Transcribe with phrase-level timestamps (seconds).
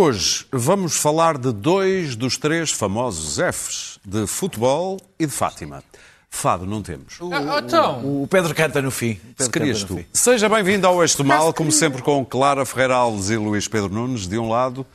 [0.00, 5.84] Hoje vamos falar de dois dos três famosos Fs, de futebol e de Fátima.
[6.30, 7.18] Fado não temos.
[7.30, 9.16] Ah, então, O Pedro canta no fim.
[9.36, 9.96] Pedro Se querias tu.
[9.98, 10.06] fim.
[10.10, 14.26] Seja bem-vindo ao do Mal, como sempre com Clara Ferreira Alves e Luís Pedro Nunes,
[14.26, 14.86] de um lado,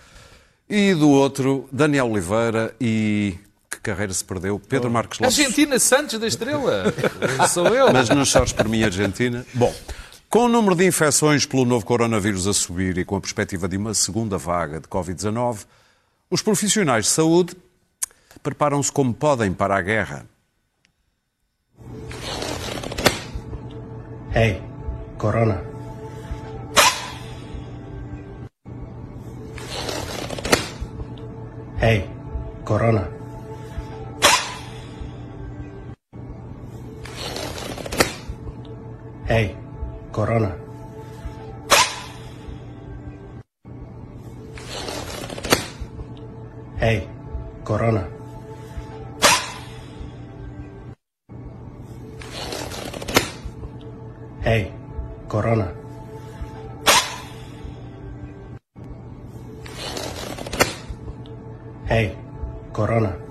[0.67, 3.35] e do outro, Daniel Oliveira e...
[3.69, 4.59] Que carreira se perdeu?
[4.59, 5.37] Pedro Marcos Lopes.
[5.37, 6.91] Argentina Santos da Estrela.
[7.53, 7.93] Sou eu.
[7.93, 9.45] Mas não chores por mim, Argentina.
[9.53, 9.71] Bom,
[10.29, 13.77] com o número de infecções pelo novo coronavírus a subir e com a perspectiva de
[13.77, 15.65] uma segunda vaga de Covid-19,
[16.29, 17.55] os profissionais de saúde
[18.43, 20.25] preparam-se como podem para a guerra.
[24.33, 24.61] Hey,
[25.17, 25.63] Corona.
[31.81, 32.09] Hey,
[32.65, 33.09] Corona.
[39.27, 39.55] Hey,
[40.15, 40.55] Corona.
[46.79, 47.05] Hey,
[47.65, 48.07] Corona.
[54.41, 54.71] Hey,
[55.27, 55.73] Corona.
[61.89, 62.15] Hey,
[62.71, 63.24] Corona.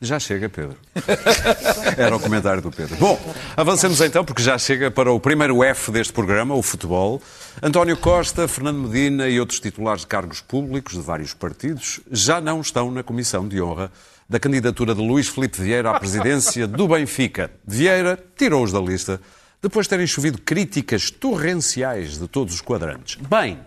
[0.00, 0.76] Já chega, Pedro.
[1.96, 2.96] Era o comentário do Pedro.
[2.96, 3.18] Bom,
[3.56, 7.22] avancemos então, porque já chega para o primeiro F deste programa, o futebol.
[7.62, 12.60] António Costa, Fernando Medina e outros titulares de cargos públicos de vários partidos já não
[12.60, 13.90] estão na comissão de honra
[14.28, 17.50] da candidatura de Luís Filipe Vieira à presidência do Benfica.
[17.66, 19.20] Vieira tirou-os da lista
[19.62, 23.16] depois de terem chovido críticas torrenciais de todos os quadrantes.
[23.16, 23.60] Bem,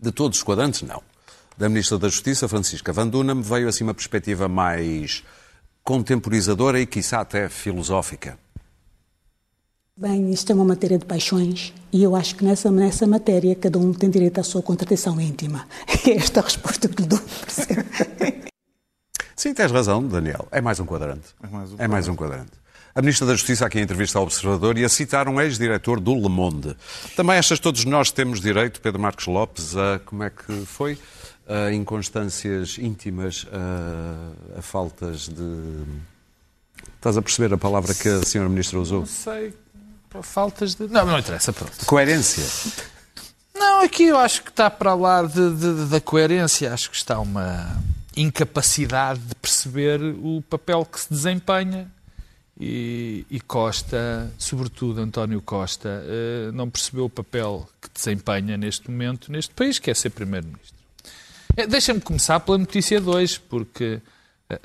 [0.00, 1.02] de todos os quadrantes, não.
[1.56, 5.22] Da Ministra da Justiça, Francisca Van Dunham, veio assim uma perspectiva mais
[5.84, 8.38] contemporizadora e, quiçá, até filosófica.
[9.96, 13.78] Bem, isto é uma matéria de paixões e eu acho que nessa, nessa matéria cada
[13.78, 15.66] um tem direito à sua contratação íntima.
[16.04, 17.18] É esta a resposta que lhe dou.
[17.18, 17.84] percebe?
[19.36, 20.48] Sim, tens razão, Daniel.
[20.50, 21.28] É mais um quadrante.
[21.42, 22.50] É mais um É mais um quadrante.
[22.94, 26.14] A Ministra da Justiça aqui em entrevista ao Observador e a citar um ex-diretor do
[26.14, 26.76] Le Monde.
[27.14, 30.98] Também achas que todos nós temos direito, Pedro Marcos Lopes, a como é que foi?
[31.46, 35.84] A inconstâncias íntimas, a, a faltas de.
[36.96, 38.48] Estás a perceber a palavra que a Sra.
[38.48, 39.00] Ministra usou?
[39.00, 39.52] Não sei.
[40.22, 40.86] Faltas de.
[40.88, 41.84] Não, não interessa, pronto.
[41.86, 42.44] Coerência.
[43.54, 46.72] Não, aqui eu acho que está para lá de- de- da coerência.
[46.72, 47.76] Acho que está uma
[48.16, 51.90] incapacidade de perceber o papel que se desempenha.
[52.60, 59.32] E, e Costa, sobretudo António Costa, eh, não percebeu o papel que desempenha neste momento
[59.32, 60.76] neste país, que é ser Primeiro-Ministro.
[61.56, 64.00] Eh, Deixa-me começar pela notícia 2, porque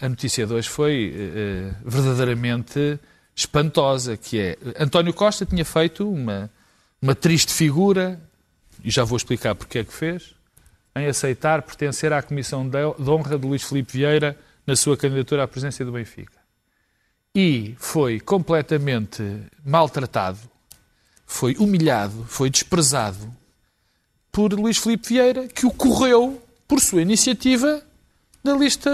[0.01, 2.99] a- notícia 2 foi eh, verdadeiramente
[3.35, 6.49] espantosa, que é António Costa tinha feito uma,
[7.01, 8.19] uma triste figura,
[8.83, 10.33] e já vou explicar porque é que fez,
[10.95, 15.43] em aceitar pertencer à Comissão de de Honra de Luís Filipe Vieira na sua candidatura
[15.43, 16.37] à presidência do Benfica.
[17.35, 19.21] E foi completamente
[19.63, 20.39] maltratado,
[21.25, 23.31] foi humilhado, foi desprezado
[24.31, 27.81] por Luís Filipe Vieira, que o correu por sua iniciativa
[28.43, 28.89] da lista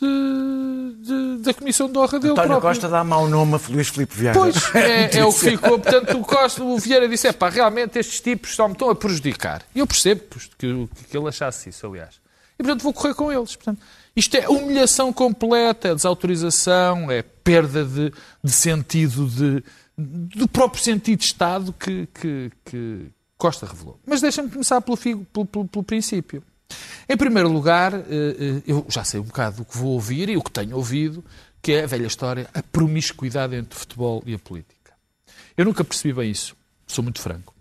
[0.00, 2.70] de- de- da Comissão de Honra dele António próprio.
[2.70, 4.38] Costa dá mau nome a Luís Filipe Vieira.
[4.38, 5.78] Pois, é, é o que ficou.
[5.78, 8.94] Portanto, o, Costa, o Vieira disse: é pá, realmente estes tipos só me estão a
[8.94, 9.62] prejudicar.
[9.74, 10.22] E eu percebo
[10.58, 12.20] que, que ele achasse isso, aliás.
[12.58, 13.56] E, portanto, vou correr com eles.
[13.56, 13.80] Portanto,
[14.14, 18.12] isto é humilhação completa, é desautorização, é perda de,
[18.44, 19.64] de sentido, de,
[19.98, 23.98] do próprio sentido de Estado que, que, que Costa revelou.
[24.06, 26.44] Mas deixa-me começar pelo, figo- pelo, pelo- pelo princípio.
[27.08, 30.36] Em primeiro lugar, eh, eh, eu já sei um bocado do que vou ouvir e
[30.36, 31.24] o que tenho ouvido,
[31.60, 34.92] que é a velha história, a promiscuidade entre o futebol e a política.
[35.56, 37.54] Eu nunca percebi bem isso, sou muito franco.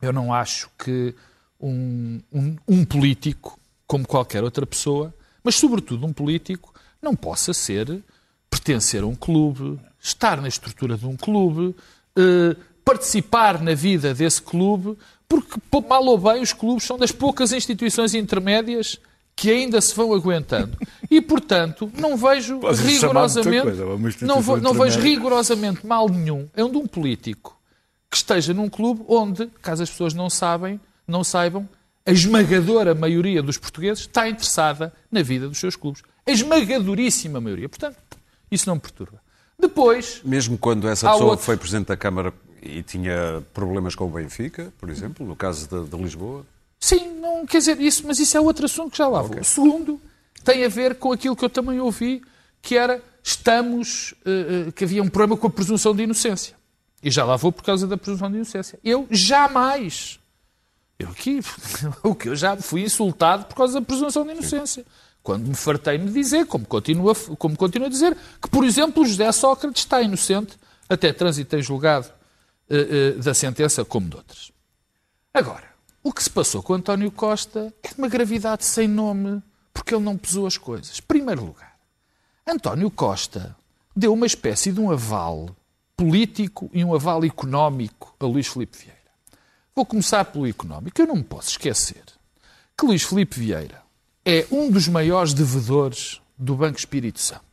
[0.00, 1.14] Eu não acho que
[1.60, 8.02] um, um- um político, como qualquer outra pessoa, mas sobretudo um político, não possa ser,
[8.48, 11.74] pertencer a um clube, estar na estrutura de um clube,
[12.16, 14.96] eh, participar na vida desse clube,
[15.40, 18.98] porque, mal ou bem, os clubes são das poucas instituições intermédias
[19.34, 20.76] que ainda se vão aguentando.
[21.10, 26.62] E, portanto, não vejo Podes rigorosamente, coisa, não, vou- não vejo rigorosamente mal nenhum é
[26.62, 27.58] um de um político
[28.10, 31.66] que esteja num clube onde, caso as pessoas não sabem, não saibam,
[32.04, 36.02] a esmagadora maioria dos portugueses está interessada na vida dos seus clubes.
[36.26, 37.68] A esmagadoríssima maioria.
[37.68, 37.96] Portanto,
[38.50, 39.20] isso não me perturba.
[39.58, 41.44] Depois, Mesmo quando essa pessoa outro.
[41.44, 42.32] foi Presidente da Câmara
[42.62, 46.46] e tinha problemas com o Benfica, por exemplo, no caso de, de Lisboa.
[46.78, 49.40] sim, não quer dizer isso, mas isso é outro assunto que já lá vou.
[49.40, 50.00] O segundo
[50.44, 52.22] tem a ver com aquilo que eu também ouvi,
[52.60, 56.54] que era estamos, eh, que havia um problema com a presunção de inocência.
[57.02, 58.78] E já lá vou por causa da presunção de inocência.
[58.84, 60.20] Eu jamais
[60.98, 61.40] Eu aqui,
[62.02, 64.84] o que eu já fui insultado por causa da presunção de inocência.
[65.20, 69.06] Quando me fartei de dizer, como continua, como continua a dizer, que, por exemplo, o
[69.06, 70.56] José Sócrates está inocente,
[70.88, 72.08] até trânsito em julgado
[72.76, 74.52] eh, da sentença, como de outras.
[75.32, 75.72] Agora,
[76.02, 79.42] o que se passou com António Costa é de uma gravidade sem nome,
[79.72, 81.00] porque ele não pesou as coisas.
[81.00, 81.76] Primeiro lugar,
[82.46, 83.56] António Costa
[83.94, 85.54] deu uma espécie de um aval
[85.96, 88.98] político e um aval económico a Luís Filipe Vieira.
[89.74, 91.00] Vou começar pelo económico.
[91.00, 92.02] Eu não me posso esquecer
[92.76, 93.82] que Luís Filipe Vieira
[94.24, 97.51] é um dos maiores devedores do Banco Espírito Santo.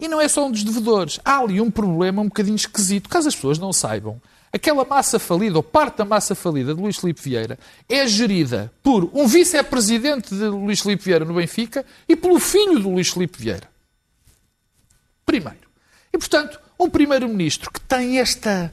[0.00, 1.18] E não é só um dos devedores.
[1.24, 3.08] Há ali um problema um bocadinho esquisito.
[3.08, 4.20] Caso as pessoas não saibam,
[4.52, 7.58] aquela massa falida, ou parte da massa falida de Luís Filipe Vieira,
[7.88, 12.90] é gerida por um vice-presidente de Luís Filipe Vieira no Benfica e pelo filho do
[12.90, 13.68] Luís Filipe Vieira.
[15.26, 15.68] Primeiro.
[16.12, 18.72] E, portanto, um primeiro-ministro que tem esta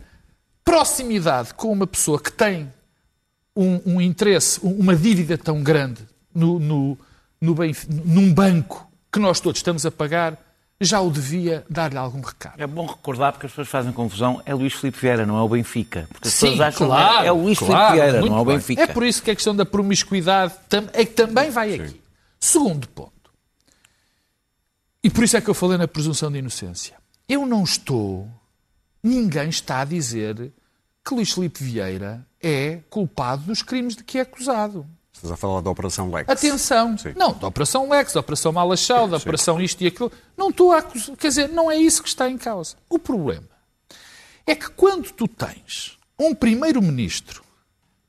[0.63, 2.71] proximidade com uma pessoa que tem
[3.55, 6.01] um, um interesse, uma dívida tão grande
[6.33, 6.97] no, no,
[7.41, 7.55] no
[8.05, 10.37] num banco que nós todos estamos a pagar,
[10.81, 12.59] já o devia dar-lhe algum recado.
[12.61, 15.47] É bom recordar, porque as pessoas fazem confusão, é Luís Filipe Vieira, não é o
[15.49, 16.07] Benfica.
[16.11, 18.41] Porque as Sim, pessoas acham claro, que é o Luís claro, Filipe Vieira, não é
[18.41, 18.55] o bem.
[18.57, 18.81] Benfica.
[18.83, 22.01] É por isso que a questão da promiscuidade tam- é que também vai aqui.
[22.39, 23.11] Segundo ponto.
[25.03, 26.95] E por isso é que eu falei na presunção de inocência.
[27.29, 28.29] Eu não estou,
[29.03, 30.51] ninguém está a dizer
[31.03, 34.85] que Luís Filipe Vieira é culpado dos crimes de que é acusado.
[35.15, 36.29] Estás a falar da Operação Lex.
[36.29, 36.97] Atenção.
[36.97, 37.13] Sim.
[37.15, 40.11] Não, da Operação Lex, da Operação Malachau, da Operação isto e aquilo.
[40.35, 41.15] Não estou a acusar.
[41.15, 42.75] Quer dizer, não é isso que está em causa.
[42.89, 43.47] O problema
[44.45, 47.43] é que quando tu tens um primeiro-ministro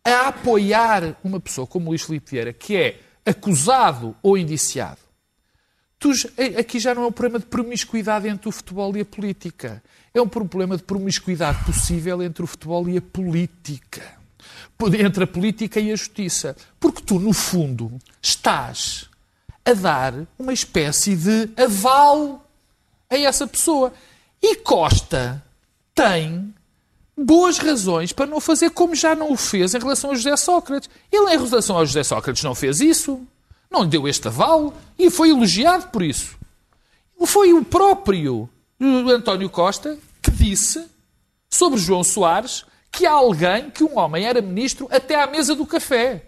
[0.04, 5.00] a apoiar uma pessoa como Luís Filipe Vieira, que é acusado ou indiciado,
[5.98, 9.04] tu, eh, aqui já não é um problema de promiscuidade entre o futebol e a
[9.04, 9.82] política.
[10.12, 14.15] É um problema de promiscuidade possível entre o futebol e a política.
[14.98, 16.56] Entre a política e a justiça.
[16.78, 19.08] Porque tu, no fundo, estás
[19.64, 22.46] a dar uma espécie de aval
[23.10, 23.92] a essa pessoa.
[24.42, 25.42] E Costa
[25.94, 26.54] tem
[27.16, 30.90] boas razões para não fazer como já não o fez em relação a José Sócrates.
[31.10, 33.26] Ele, em relação a José Sócrates, não fez isso.
[33.70, 36.36] Não lhe deu este aval e foi elogiado por isso.
[37.24, 38.48] Foi o próprio
[38.80, 40.86] António Costa que disse
[41.50, 45.66] sobre João Soares que há alguém, que um homem era ministro até à mesa do
[45.66, 46.22] café.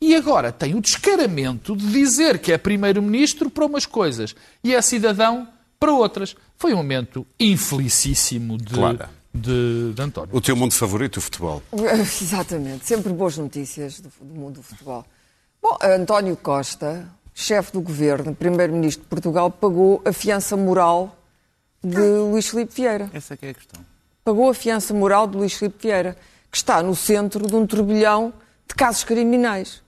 [0.00, 4.82] E agora tem o descaramento de dizer que é primeiro-ministro para umas coisas e é
[4.82, 5.48] cidadão
[5.80, 6.36] para outras.
[6.58, 9.08] Foi um momento infelicíssimo de, Claro.
[9.32, 10.36] de, de António.
[10.36, 11.62] O teu mundo favorito, o futebol.
[11.72, 15.04] Exatamente, sempre boas notícias do, do mundo do futebol.
[15.62, 21.16] Bom, António Costa, chefe do governo, primeiro-ministro de Portugal, pagou a fiança moral
[21.82, 23.10] de Luís Filipe Vieira.
[23.14, 23.80] Essa é que é a questão.
[24.24, 26.16] Pagou a fiança moral de Luís Filipe Vieira,
[26.50, 28.32] que está no centro de um turbilhão
[28.66, 29.82] de casos criminais.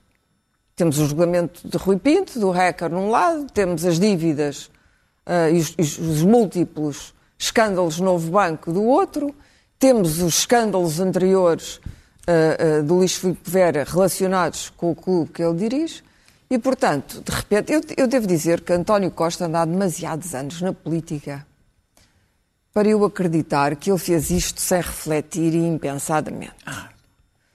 [0.74, 4.70] Temos o julgamento de Rui Pinto, do hacker, num lado, temos as dívidas
[5.24, 9.34] ah, e os, e os- os múltiplos escândalos no Novo Banco do outro,
[9.78, 11.80] temos os escândalos anteriores
[12.26, 16.02] ah, ah, do Luís Filipe Vera relacionados com o clube que ele dirige,
[16.50, 20.60] e, portanto, de repente, eu, eu devo dizer que António Costa anda há demasiados anos
[20.60, 21.44] na política
[22.76, 26.52] para eu acreditar que ele fez isto sem refletir e impensadamente.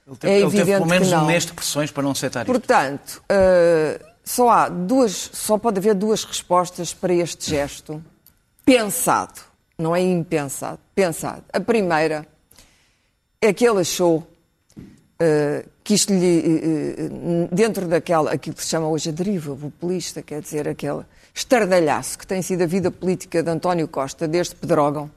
[0.04, 2.50] Ele teve, É ele teve pelo menos um mês de pressões para não aceitar isto.
[2.50, 8.02] Portanto, eh, só há duas, só pode haver duas respostas para este gesto
[8.64, 9.40] pensado,
[9.78, 11.44] não é impensado, pensado.
[11.52, 12.26] A primeira
[13.40, 14.26] é que ele achou
[15.20, 20.20] eh, que isto lhe, eh, dentro daquela, aquilo que se chama hoje a deriva populista,
[20.20, 25.10] quer dizer, aquele estardalhaço que tem sido a vida política de António Costa desde Pedrógão,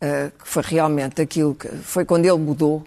[0.00, 2.84] eh, que foi realmente aquilo que foi quando ele mudou,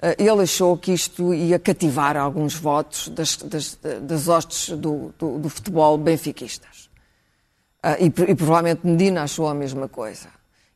[0.00, 5.38] eh, ele achou que isto ia cativar alguns votos das, das, das hostes do, do,
[5.38, 6.90] do futebol benfiquistas.
[7.82, 10.28] Ah, e, e provavelmente Medina achou a mesma coisa.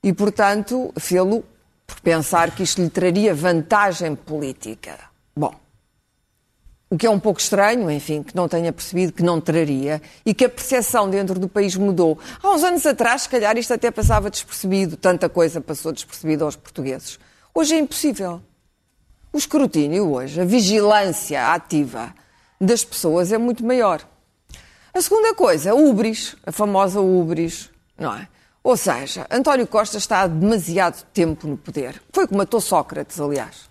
[0.02, 1.44] E, portanto, fê-lo
[1.86, 4.98] por pensar que isto lhe traria vantagem política.
[5.34, 5.54] Bom,
[6.88, 10.32] o que é um pouco estranho, enfim, que não tenha percebido que não traria e
[10.32, 12.18] que a percepção dentro do país mudou.
[12.42, 16.54] Há uns anos atrás, se calhar, isto até passava despercebido, tanta coisa passou despercebida aos
[16.54, 17.18] portugueses.
[17.52, 18.40] Hoje é impossível.
[19.32, 22.14] O escrutínio hoje, a vigilância ativa
[22.60, 24.06] das pessoas é muito maior.
[24.94, 28.28] A segunda coisa, a ubris, a famosa ubris, não é?
[28.62, 32.00] Ou seja, António Costa está há demasiado tempo no poder.
[32.12, 33.68] Foi como matou Sócrates, aliás.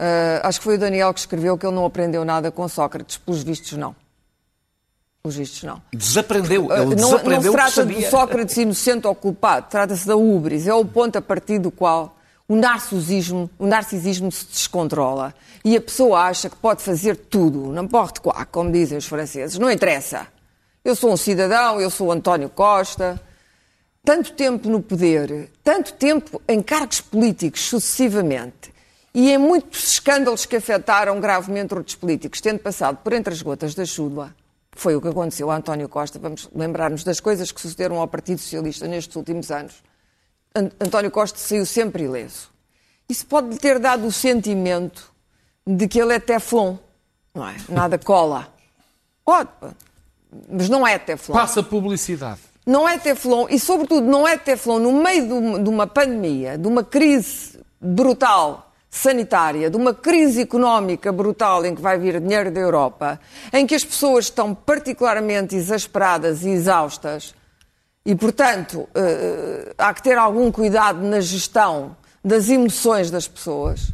[0.00, 0.06] Não?
[0.06, 3.18] Ah, acho que foi o Daniel que escreveu que ele não aprendeu nada com Sócrates.
[3.18, 3.94] Pelos vistos, não.
[5.22, 5.82] Pelos vistos, não.
[5.92, 6.72] Desaprendeu.
[6.72, 10.06] Ah, Ele não, não desaprendeu se o que trata de Sócrates inocente ou culpado, trata-se
[10.06, 10.66] da ubris.
[10.66, 12.16] É o ponto a partir do qual
[12.48, 17.84] o narcisismo, o narcisismo se descontrola e a pessoa acha que pode fazer tudo, não
[17.84, 20.26] importa quoi, como dizem os franceses, não interessa.
[20.84, 23.20] Eu sou um cidadão, eu sou António Costa.
[24.02, 28.72] Tanto tempo no poder, tanto tempo em cargos políticos sucessivamente
[29.14, 33.74] e em muitos escândalos que afetaram gravemente outros políticos, tendo passado por entre as gotas
[33.74, 34.34] da chuva,
[34.72, 36.18] foi o que aconteceu a António Costa.
[36.18, 39.82] Vamos lembrar-nos das coisas que sucederam ao Partido Socialista nestes últimos anos.
[40.54, 42.50] António Costa saiu sempre ileso.
[43.08, 45.12] Isso pode lhe ter dado o sentimento
[45.66, 46.76] de que ele é teflon,
[47.34, 47.56] não é?
[47.68, 48.52] Nada cola.
[49.24, 49.50] Pode,
[50.48, 51.34] mas não é teflon.
[51.34, 52.40] Passa publicidade.
[52.64, 56.84] Não é teflon e, sobretudo, não é teflon no meio de uma pandemia, de uma
[56.84, 63.20] crise brutal sanitária, de uma crise económica brutal em que vai vir dinheiro da Europa,
[63.52, 67.34] em que as pessoas estão particularmente exasperadas e exaustas
[68.04, 73.92] e, portanto, uh, há que ter algum cuidado na gestão das emoções das pessoas.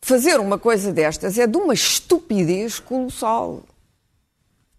[0.00, 3.64] Fazer uma coisa destas é de uma estupidez colossal.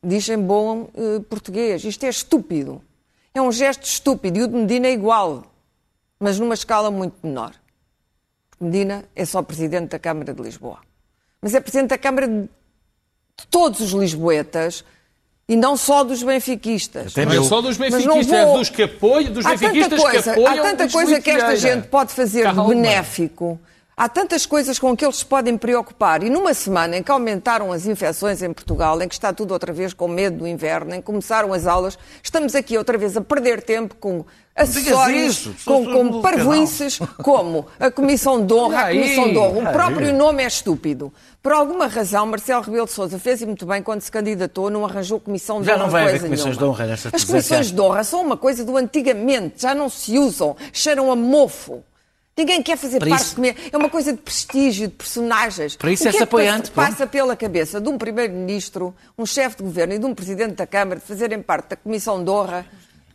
[0.01, 1.83] Diz em bom uh, português.
[1.83, 2.81] Isto é estúpido.
[3.33, 4.39] É um gesto estúpido.
[4.39, 5.43] E o de Medina é igual,
[6.19, 7.53] mas numa escala muito menor.
[8.59, 10.79] Medina é só presidente da Câmara de Lisboa.
[11.41, 12.47] Mas é presidente da Câmara de
[13.49, 14.83] todos os lisboetas
[15.47, 17.15] e não só dos benfiquistas.
[17.15, 18.35] Não é só dos benfiquistas, vou...
[18.35, 21.55] é dos que apoiam, dos há benfiquistas coisa, que apoiam Há tanta coisa que esta
[21.55, 22.63] gente pode fazer Calma.
[22.63, 23.59] de benéfico.
[23.99, 26.21] Há tantas coisas com que eles se podem preocupar.
[26.21, 29.73] E numa semana em que aumentaram as infecções em Portugal, em que está tudo outra
[29.73, 33.21] vez com medo do inverno, em que começaram as aulas, estamos aqui outra vez a
[33.21, 34.23] perder tempo com
[34.55, 39.69] acessórios, com, com parvoices, como a Comissão de Honra, a Comissão de Honra.
[39.69, 41.11] O próprio nome é estúpido.
[41.41, 44.85] Por alguma razão, Marcelo Rebelo de Sousa fez e muito bem quando se candidatou, não
[44.85, 45.79] arranjou comissão de já honra.
[45.79, 46.75] Já não vai haver comissões nenhuma.
[46.75, 50.19] de honra nesta As comissões de honra são uma coisa do antigamente, já não se
[50.19, 51.83] usam, cheiram a mofo.
[52.37, 53.41] Ninguém quer fazer Para parte isso...
[53.41, 55.75] de É uma coisa de prestígio, de personagens.
[55.75, 56.69] Para isso o que é apoiante.
[56.69, 60.67] passa pela cabeça de um primeiro-ministro, um chefe de governo e de um presidente da
[60.67, 62.63] Câmara de fazerem parte da comissão de honra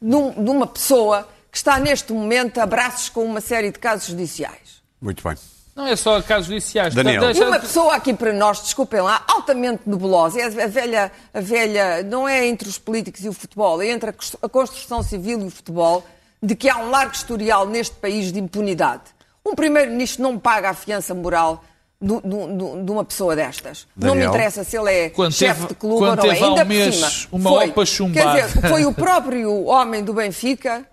[0.00, 3.78] de, um, de uma pessoa que está neste momento a braços com uma série de
[3.78, 4.82] casos judiciais.
[5.00, 5.36] Muito bem.
[5.74, 6.94] Não é só casos judiciais.
[6.94, 7.30] Daniel.
[7.30, 12.02] E uma pessoa aqui para nós, desculpem lá, altamente nebulosa, é a velha, a velha,
[12.02, 15.50] não é entre os políticos e o futebol, é entre a construção civil e o
[15.50, 16.04] futebol,
[16.42, 19.02] de que há um largo historial neste país de impunidade.
[19.46, 21.64] Um primeiro-ministro não paga a fiança moral
[22.00, 23.86] de, de, de uma pessoa destas.
[23.94, 24.14] Daniel.
[24.14, 26.28] Não me interessa se ele é chefe de clube ou não é.
[26.28, 28.40] um Ainda por mês cima, uma foi, OPA chumbada.
[28.40, 30.84] Quer dizer, foi o próprio homem do Benfica,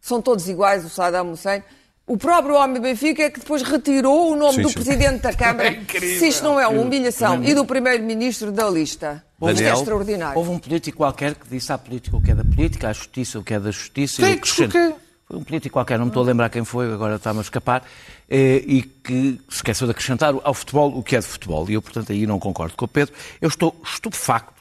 [0.00, 1.62] são todos iguais, o Saddam Hussein,
[2.06, 4.74] o próprio homem do Benfica é que depois retirou o nome Sim, do sim.
[4.74, 5.76] presidente da Câmara.
[5.96, 9.24] É se isto não é uma humilhação, e do primeiro-ministro da lista.
[9.42, 10.38] Isto é extraordinário.
[10.38, 13.38] Houve um político qualquer que disse à política o que é da política, à justiça
[13.38, 14.22] o que é da justiça.
[14.22, 14.94] Quem e o que?
[15.26, 17.82] Foi um político qualquer, não me estou a lembrar quem foi, agora está-me a escapar,
[18.30, 21.68] eh, e que se esqueceu de acrescentar ao futebol o que é de futebol.
[21.68, 23.12] E eu, portanto, aí não concordo com o Pedro.
[23.40, 24.54] Eu estou estupefacto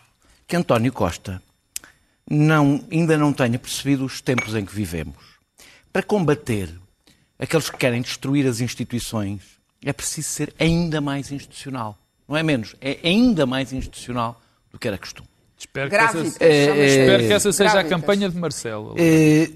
[0.47, 1.39] que António Costa
[2.27, 5.15] não, ainda não tenha percebido os tempos em que vivemos.
[5.93, 6.73] Para combater
[7.39, 9.41] aqueles que querem destruir as instituições,
[9.83, 11.97] é preciso ser ainda mais institucional.
[12.27, 15.27] Não é menos, é ainda mais institucional do que era costume.
[15.57, 16.35] Espero que, Grávidas.
[16.39, 16.99] essa, chama-se.
[16.99, 18.95] espero que essa seja a campanha de Marcelo.
[18.97, 19.49] Eh,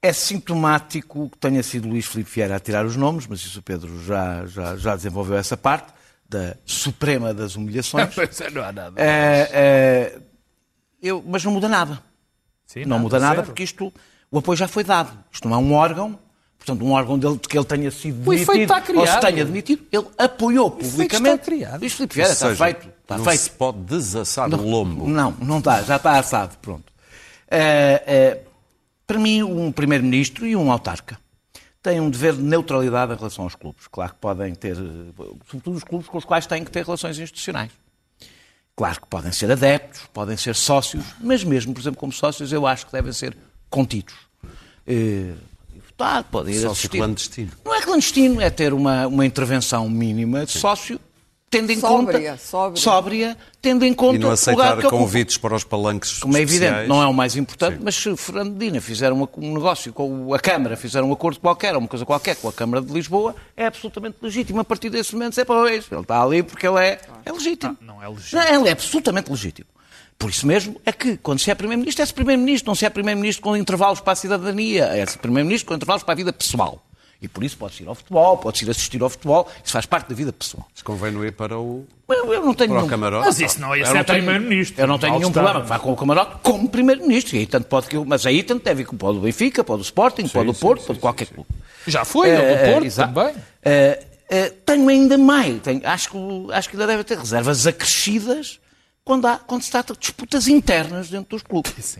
[0.00, 3.62] É sintomático que tenha sido Luís Filipe Vieira a tirar os nomes, mas isso o
[3.62, 5.92] Pedro já, já, já desenvolveu essa parte,
[6.28, 8.14] da suprema das humilhações.
[8.40, 8.94] É, não há nada.
[8.96, 10.18] Eh,
[11.02, 12.00] eu, mas não muda nada.
[12.66, 13.46] Sim, não muda nada zero.
[13.46, 13.92] porque isto,
[14.30, 15.12] o apoio já foi dado.
[15.32, 16.18] Isto não é um órgão,
[16.58, 20.06] portanto, um órgão dele, de que ele tenha sido demitido, ou se tenha demitido, ele
[20.18, 21.16] apoiou publicamente.
[21.16, 21.80] está criado.
[21.80, 22.88] Luís Filipe Vieira está feito.
[23.02, 23.40] Está não feito.
[23.40, 25.08] se pode desassar o lombo.
[25.08, 26.92] Não, não está, já está assado, pronto.
[27.50, 28.42] Eh, eh,
[29.06, 31.18] para mim, um primeiro-ministro e um autarca
[31.82, 33.86] têm um dever de neutralidade em relação aos clubes.
[33.86, 34.76] Claro que podem ter,
[35.46, 37.72] sobretudo os clubes com os quais têm que ter relações institucionais.
[38.76, 42.66] Claro que podem ser adeptos, podem ser sócios, mas mesmo, por exemplo, como sócios, eu
[42.66, 43.36] acho que devem ser
[43.70, 44.14] contidos.
[44.86, 45.32] Eh,
[45.98, 46.98] votar, podem ir Sócio assistir.
[46.98, 47.50] clandestino.
[47.64, 51.00] Não é clandestino, é ter uma, uma intervenção mínima de sócio,
[51.50, 52.42] tendo em Sóbria, conta.
[52.42, 52.82] sóbria.
[52.82, 56.70] Sóbria, tendo em conta E não aceitar convites para os palanques Como é especiais.
[56.72, 57.82] evidente, não é o mais importante, Sim.
[57.84, 61.74] mas se Fernando Medina fizer uma- um negócio com a Câmara, fizer um acordo qualquer,
[61.74, 64.60] ou uma coisa qualquer com a Câmara de Lisboa, é absolutamente legítimo.
[64.60, 67.76] A partir desse momento, é pois, ele está ali porque ele é, é legítimo.
[67.80, 68.40] não é legítimo.
[68.42, 69.68] Não, ele é absolutamente legítimo.
[70.18, 73.42] Por isso mesmo é que, quando se é Primeiro-Ministro, é-se Primeiro-Ministro, não se é Primeiro-Ministro
[73.42, 76.82] com intervalos para a cidadania, é-se Primeiro-Ministro com intervalos para a vida pessoal.
[77.22, 80.08] E por isso pode-se ir ao futebol, pode-se ir assistir ao futebol, isso faz parte
[80.08, 80.66] da vida pessoal.
[80.72, 83.26] Mas convém não ir para o, Eu, eu não tenho para o nenhum- camarote.
[83.26, 84.80] Mas isso não, isso é tenho- primeiro-ministro.
[84.80, 87.34] Eu não tenho nenhum problema vá com o camarote como primeiro-ministro.
[87.36, 89.62] E aí tanto pode que eu- Mas aí tanto deve ir com pode o Benfica,
[89.64, 91.34] pode o Sporting, pode o sim, Porto, sim, pode sim, qualquer sim.
[91.34, 91.48] clube.
[91.88, 93.14] Já foi, ele Eh, do Porto exato.
[93.14, 93.34] também.
[93.64, 95.60] Eh, eh, tenho ainda mais.
[95.62, 98.60] Tenho- acho, que, o- acho que ainda deve ter reservas acrescidas
[99.08, 101.98] quando, há, quando se trata de disputas internas dentro dos clubes.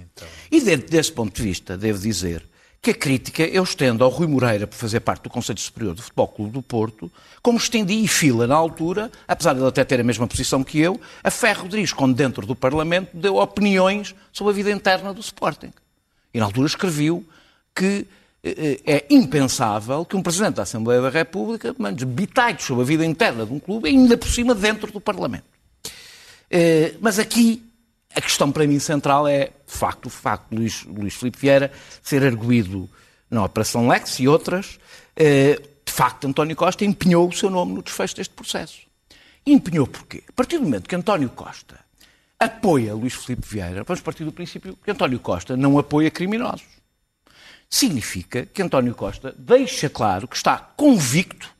[0.50, 2.44] E dentro desse ponto de vista, devo dizer
[2.82, 6.02] que a crítica eu estendo ao Rui Moreira por fazer parte do Conselho Superior do
[6.02, 7.10] Futebol Clube do Porto,
[7.40, 10.78] como estendi e fila na altura, apesar de ele até ter a mesma posição que
[10.80, 15.20] eu, a Ferro Rodrigues, quando dentro do Parlamento deu opiniões sobre a vida interna do
[15.22, 15.72] Sporting.
[16.34, 17.26] E na altura escreviu
[17.74, 18.06] que
[18.44, 23.06] eh, é impensável que um Presidente da Assembleia da República mande bitites sobre a vida
[23.06, 25.57] interna de um clube, ainda por cima dentro do Parlamento.
[26.50, 27.62] Eh, Mas aqui
[28.14, 31.70] a questão para mim central é, de facto, o facto de Luís, Luís Filipe Vieira
[32.02, 32.88] ser arguído
[33.30, 34.78] na Operação Lex e outras.
[35.16, 38.80] eh, De facto, António Costa empenhou o seu nome no desfecho deste processo.
[39.46, 40.22] E empenhou porquê?
[40.28, 41.80] A partir do momento que António Costa
[42.38, 46.66] apoia Luís Filipe Vieira, vamos partir do princípio que António Costa não apoia criminosos.
[47.70, 51.50] Significa que António Costa deixa claro que está convicto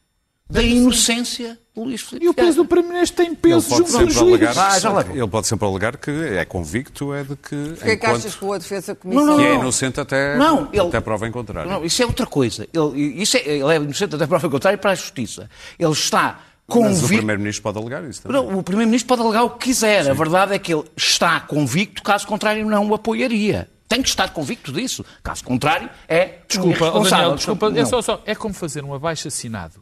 [0.51, 4.57] da inocência de Luís Filipe E o peso do Primeiro-Ministro tem peso junto alegar, juízes.
[4.57, 7.55] Ah, ele pode sempre alegar que é convicto, é de que.
[7.55, 9.27] Porquê é que enquanto- achas que a defesa comissão...
[9.27, 9.61] Não, que é não.
[9.61, 11.71] inocente até, Não, ele- até prova em contrário.
[11.71, 12.67] Não, isso é outra coisa.
[12.73, 15.51] Ele, isso é, ele é inocente até prova contrária para a justiça.
[15.79, 17.09] Ele está Mas o convicto.
[17.17, 18.37] Primeiro-Ministro pode alegar isso também.
[18.43, 20.11] Não, o Primeiro-Ministro pode alegar o que quiser.
[20.11, 23.69] A verdade é que ele está convicto, caso contrário, não o apoiaria.
[23.87, 25.05] Tem que estar convicto disso.
[25.23, 27.11] Caso contrário, é Desculpa, irresponsável.
[27.19, 27.87] Daniel, desculpa, é, Não.
[27.87, 29.81] só, só- é como fazer um abaixo assinado.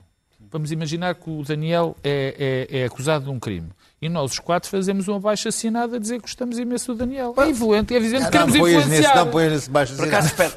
[0.51, 3.69] Vamos imaginar que o Daniel é, é- é acusado de um crime.
[4.01, 7.35] E nós, os quatro, fazemos um abaixo assinado a dizer que gostamos imenso do Daniel.
[7.39, 9.17] É evidente, é evidente que Não, queremos nesse, influenciar.
[9.17, 10.53] não ponhas nesse baixo Por acaso, espero.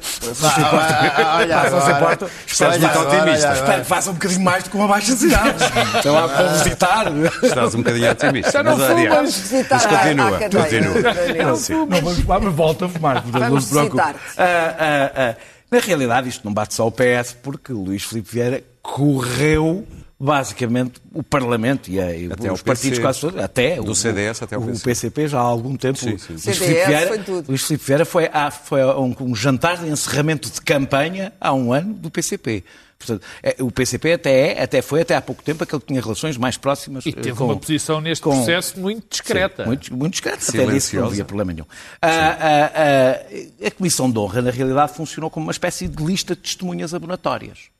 [1.34, 2.30] Olha, Não se importa.
[2.46, 3.48] Estás Olha muito agora, otimista.
[3.48, 5.64] olha Espero que faça um bocadinho mais do que uma baixa cidade.
[5.98, 7.06] Então há para visitar.
[7.42, 8.50] Estás um bocadinho otimista.
[8.52, 9.36] Já não mas fumas.
[9.38, 11.76] visitar Mas continua, continua.
[11.78, 14.02] Não, mas, mas volta a fumar, não se preocupe.
[14.02, 14.20] visitar-te.
[14.38, 15.36] Ah, ah, ah.
[15.70, 19.86] Na realidade, isto não bate só o PS, porque o Luís Filipe Vieira correu
[20.22, 23.94] basicamente o Parlamento e, a- e Até os partidos PC, quase todos, até do o,
[23.94, 24.84] CDS até o o PC.
[24.84, 25.98] PCP já há algum tempo.
[25.98, 26.32] Sim, sim.
[26.34, 27.48] Luís CDS Filipe Vieira, foi tudo.
[27.48, 31.54] Luís Filipe Vieira foi, a, foi a um, um jantar de encerramento de campanha há
[31.54, 32.62] um ano do PCP.
[32.98, 36.02] Portanto, é, o PCP até, é, até foi até há pouco tempo aquele que tinha
[36.02, 39.62] relações mais próximas E eh, teve com, uma posição neste com- processo muito discreta.
[39.62, 40.74] Sim, muito, muito discreto, até Silenciosa.
[40.74, 41.64] disse que não havia problema nenhum.
[42.02, 46.36] Ah, ah, ah, a Comissão de Honra, na realidade, funcionou como uma espécie de lista
[46.36, 47.70] de testemunhas abonatórias.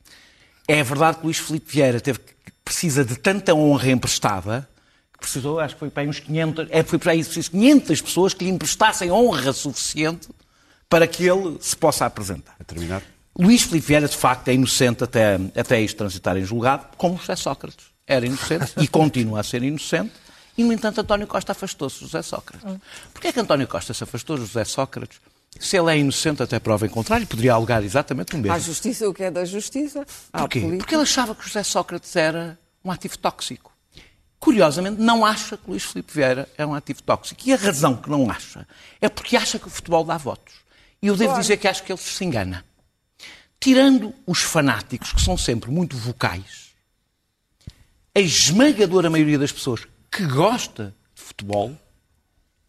[0.70, 4.68] É verdade que Luís Filipe Vieira teve, que- precisa de tanta honra emprestada,
[5.12, 8.00] que precisou, acho que foi para aí uns 500, é, foi para aí preciso 500
[8.00, 10.28] pessoas que lhe emprestassem honra suficiente
[10.88, 12.54] para que ele se possa apresentar.
[12.60, 13.02] A terminar.
[13.38, 17.36] Luís Filipe Vieira, de facto, é inocente até, até isto transitar em julgado, como José
[17.36, 17.86] Sócrates.
[18.06, 20.12] Era inocente e continua a ser inocente.
[20.58, 22.66] E, no entanto, António Costa afastou-se de José Sócrates.
[23.12, 25.20] Porquê é que António Costa se afastou de José Sócrates?
[25.58, 28.54] Se ele é inocente até prova em contrário, poderia alegar exatamente o mesmo.
[28.54, 30.06] À justiça, o que é da justiça.
[30.32, 30.60] Porquê?
[30.78, 33.72] Porque ele achava que José Sócrates era um ativo tóxico.
[34.38, 37.42] Curiosamente, não acha que Luís Filipe Vieira é um ativo tóxico.
[37.44, 38.66] E a razão que não acha
[39.00, 40.54] é porque acha que o futebol dá votos.
[41.02, 42.64] E eu devo dizer que acho que ele se engana.
[43.58, 46.70] Tirando os fanáticos, que são sempre muito vocais,
[48.14, 51.76] a esmagadora maioria das pessoas que gosta de futebol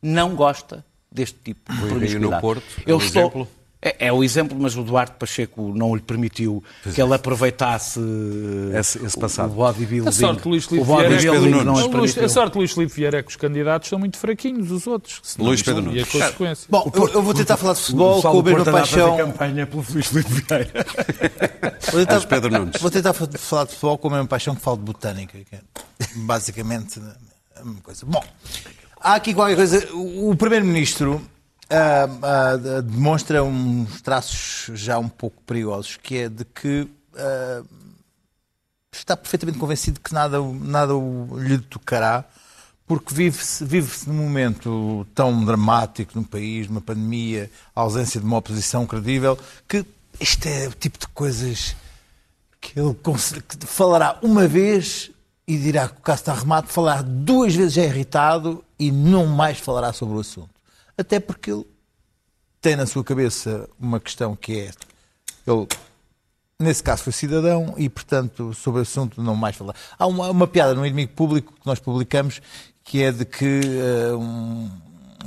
[0.02, 2.20] não gosta deste tipo de promiscuidade.
[2.36, 3.22] no Porto, é Eu um estou...
[3.22, 3.48] exemplo?
[3.84, 8.00] É, é o exemplo, mas o Duarte Pacheco não lhe permitiu que ele aproveitasse
[8.80, 9.54] Esse- esse passado.
[9.54, 10.08] o bodybuilding.
[10.08, 12.26] A sorte de Luís Filipe o Vieira- bodybuilding Luís não A Luís- permitiu.
[12.26, 15.20] a sorte Luís Filipe Vieira é que os candidatos são muito fraquinhos, os outros.
[15.24, 16.14] senão Luís Pedro não- Nunes.
[16.14, 16.68] E a consequência.
[16.70, 19.18] Bom, eu, eu vou tentar falar de futebol Pessoal com a fazer paixão.
[19.18, 20.86] campanha pelo Luís Filipe Vieira.
[21.92, 22.80] Vou tentar, Luís Pedro Nunes.
[22.82, 25.56] Vou tentar fa- falar de futebol com a mesma paixão que falo de botânica, que
[25.56, 25.60] é
[26.18, 27.00] basicamente
[27.56, 28.06] a mesma coisa.
[28.06, 28.24] Bom,
[29.02, 29.90] há aqui qualquer coisa.
[29.94, 31.22] O Primeiro-Ministro
[31.70, 37.64] ah, ah, demonstra uns traços já um pouco perigosos, que é de que ah,
[38.92, 40.94] está perfeitamente convencido que nada, nada
[41.38, 42.26] lhe tocará,
[42.86, 48.38] porque vive-se vive num momento tão dramático no país, numa pandemia, a ausência de uma
[48.38, 49.38] oposição credível,
[49.68, 49.86] que
[50.20, 51.76] isto é o tipo de coisas
[52.60, 52.96] que ele
[53.66, 55.10] falará uma vez
[55.52, 59.60] e dirá que o caso está arrumado, falará duas vezes é irritado e não mais
[59.60, 60.50] falará sobre o assunto.
[60.98, 61.66] Até porque ele
[62.62, 64.72] tem na sua cabeça uma questão que é
[65.46, 65.68] ele
[66.58, 69.76] nesse caso foi cidadão e, portanto, sobre o assunto não mais falar.
[70.00, 72.42] Há uma, uma piada no Inimigo Público que nós publicamos
[72.82, 74.72] que é de que eh, um,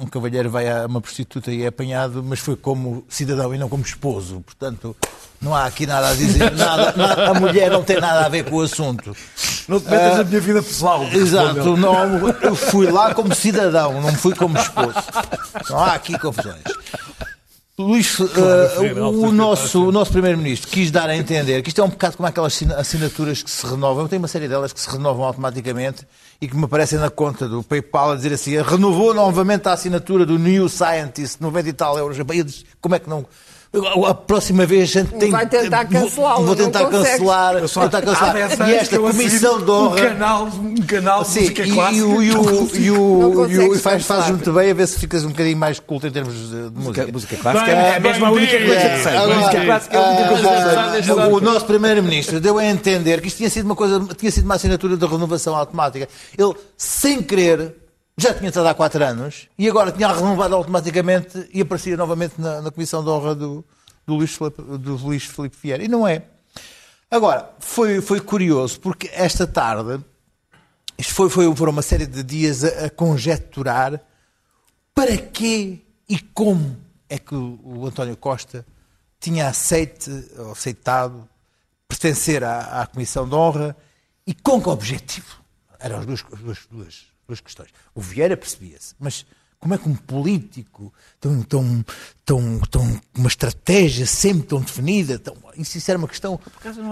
[0.01, 3.69] um cavalheiro vai a uma prostituta e é apanhado, mas foi como cidadão e não
[3.69, 4.41] como esposo.
[4.45, 4.97] Portanto,
[5.41, 6.51] não há aqui nada a dizer.
[6.57, 9.15] Nada, nada- a mulher não tem nada a ver com o assunto.
[9.69, 11.05] Não te metas na minha vida pessoal.
[11.05, 14.95] Exato, não, eu fui lá como cidadão, não fui como esposo.
[15.71, 16.63] Não há aqui confusões.
[17.77, 21.85] Luís, uh, Federal, o, nosso, o nosso Primeiro-Ministro quis dar a entender que isto é
[21.85, 24.05] um bocado como aquelas assina- assinaturas que se renovam.
[24.05, 26.07] Eu tenho uma série delas que se renovam automaticamente
[26.41, 30.25] e que me aparecem na conta do PayPal a dizer assim: renovou novamente a assinatura
[30.25, 32.17] do New Scientist, 90 e tal euros.
[32.17, 33.27] Eu disse, Como é que não.
[34.07, 37.55] A próxima vez a gente tem Vai tentar vou- cancelá-lo, Vou tentar cancelar.
[37.57, 38.33] Eu só Vou tentar cancelar.
[38.35, 39.95] 10 E esta comissão de honra.
[39.95, 42.07] Um canal, um canal de Sim, música e, clássica.
[42.07, 44.99] o, e, o, e, o, e, o, e faz, faz muito bem a ver se
[44.99, 47.07] ficas um bocadinho mais culto em termos de, de música.
[47.13, 49.13] Música clássica é mesmo a única coisa que sei.
[49.27, 51.15] Música clássica é a única coisa que sei.
[51.19, 54.31] ah, ah, o nosso primeiro-ministro deu a entender que isto tinha sido uma coisa, tinha
[54.31, 56.09] sido uma assinatura de renovação automática.
[56.39, 57.75] Ele, sem querer,
[58.17, 62.63] já tinha estado há quatro anos e agora tinha renovado automaticamente e aparecia novamente na,
[62.63, 63.65] na comissão de honra do,
[64.07, 65.29] do, Luís Filipe, do Luís
[65.61, 65.83] Vieira.
[65.83, 66.23] E não é.
[67.11, 70.03] Agora, foi, foi curioso porque esta tarde,
[70.97, 74.01] isto foi, foi, uma série de dias a, a conjecturar
[74.95, 76.77] para quê e como
[77.09, 78.65] é que o, o António Costa
[79.19, 80.11] tinha aceite,
[80.53, 81.29] aceitado
[81.89, 83.77] pertencer à, à Comissão de Honra
[84.25, 85.43] e com que objetivo?
[85.81, 87.71] Eram as duas, as duas, duas, duas questões.
[87.95, 89.25] O Vieira percebia-se, mas
[89.65, 91.85] como é que um político tão, tão,
[92.23, 96.39] tão, tão uma estratégia sempre tão definida, tão, isso, era uma questão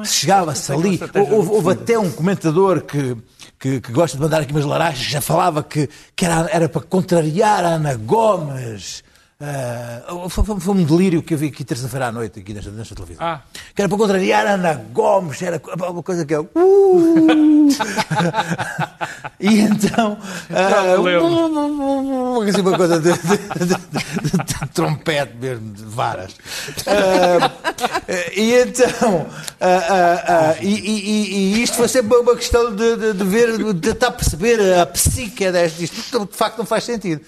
[0.01, 0.99] é- chegava-se ali.
[1.14, 1.73] Houve, houve definida.
[1.73, 3.14] até um comentador que,
[3.59, 6.81] que, que gosta de mandar aqui umas laranjas, já falava que, que era, era para
[6.81, 9.05] contrariar a Ana Gomes.
[9.44, 12.94] Ah, foi, foi- um delírio que eu vi aqui terça-feira à noite, aqui nesta, nesta
[12.94, 13.26] televisão.
[13.26, 13.40] Ah.
[13.74, 16.48] Que era para contrariar a Ana Gomes, era uma coisa que eu.
[16.55, 17.66] Uh!
[19.40, 20.16] e então.
[21.02, 22.42] lembro.
[22.48, 26.37] assim, uma coisa de, de- de- de- trompete mesmo, de varas.
[26.87, 27.50] Ah,
[28.37, 29.26] e então.
[30.61, 35.50] e, e- e- isto foi sempre uma questão de, ver, de tentar perceber a psique
[35.50, 35.83] deste.
[35.83, 37.22] Isto de facto não faz sentido.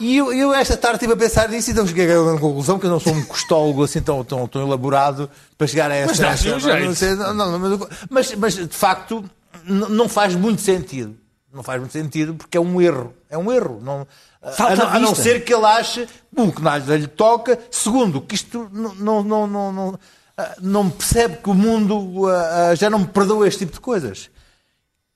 [0.00, 2.78] E eu, eu esta tarde estive a pensar nisso e então cheguei a uma conclusão
[2.78, 6.08] que eu não sou um costólogo assim tão, tão, tão elaborado para chegar a esta.
[6.08, 6.18] Mas
[6.86, 9.22] não sei, não, não, mas, mas, de facto
[9.64, 11.14] não faz muito sentido.
[11.52, 13.12] Não faz muito sentido porque é um erro.
[13.28, 13.78] É um erro.
[13.82, 14.06] Não,
[14.42, 17.58] a, não, a não ser que ele ache um, que nada lhe toca.
[17.70, 19.98] Segundo, que isto não, não, não, não, não,
[20.36, 23.80] ah, não percebe que o mundo ah, ah, já não me perdoa este tipo de
[23.80, 24.30] coisas.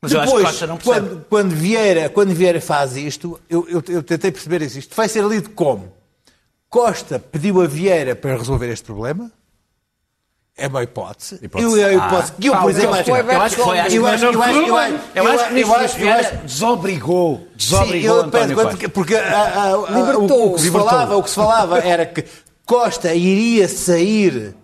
[0.05, 1.09] Mas eu acho que Depois, Costa não percebe.
[1.09, 4.79] quando, quando, Vieira, quando Vieira faz isto, eu, eu, eu tentei perceber isso.
[4.79, 5.93] Isto vai ser lido como?
[6.69, 9.31] Costa pediu a Vieira para resolver este problema?
[10.57, 11.39] É uma hipótese.
[11.43, 11.73] Hipótese.
[11.73, 14.07] Eu, é a hipótese que eu, por exemplo, acho, foi eu acho que bem eu
[14.07, 18.89] acho, eu Eu que o eu acho, acho, Vieira desobrigou, Sim, desobrigou eu António Costa.
[18.91, 22.25] porque ah, ah, ah, o, o que se falava, o que se falava era que
[22.65, 24.55] Costa iria sair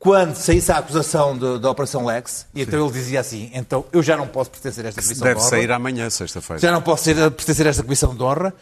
[0.00, 4.02] quando saísse a acusação de- da Operação Lex, e então ele dizia assim, então eu
[4.02, 5.50] já não posso pertencer a esta comissão Deve de honra.
[5.50, 6.58] sair amanhã, sexta-feira.
[6.60, 8.52] já não posso ser, pertencer a esta comissão de honra,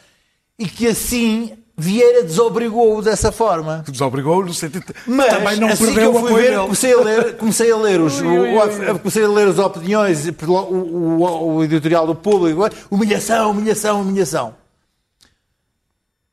[0.59, 3.85] e que assim Vieira desobrigou-o dessa forma.
[3.89, 6.63] Desobrigou no sentido de- Mas também não assim que perdeu eu o fui ver, dele.
[6.63, 10.53] comecei a ler, comecei a ler os, o- o- comecei a ler as opiniões, o,
[10.53, 14.57] o- o editorial do público, humilhação, humilhação, humilhação.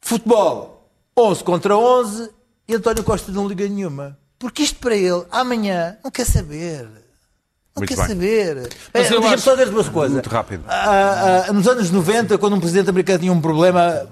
[0.01, 2.29] Futebol, 11 contra 11,
[2.67, 4.17] e António Costa não liga nenhuma.
[4.45, 6.83] Porque isto para ele, amanhã, não quer saber.
[6.83, 8.07] Não Muito quer bem.
[8.07, 8.57] saber.
[8.57, 10.13] Eu Deixa-me acho- só dizer duas coisas.
[10.13, 10.63] Muito rápido.
[10.67, 14.07] Ah, ah, nos anos 90, quando um presidente americano tinha um problema,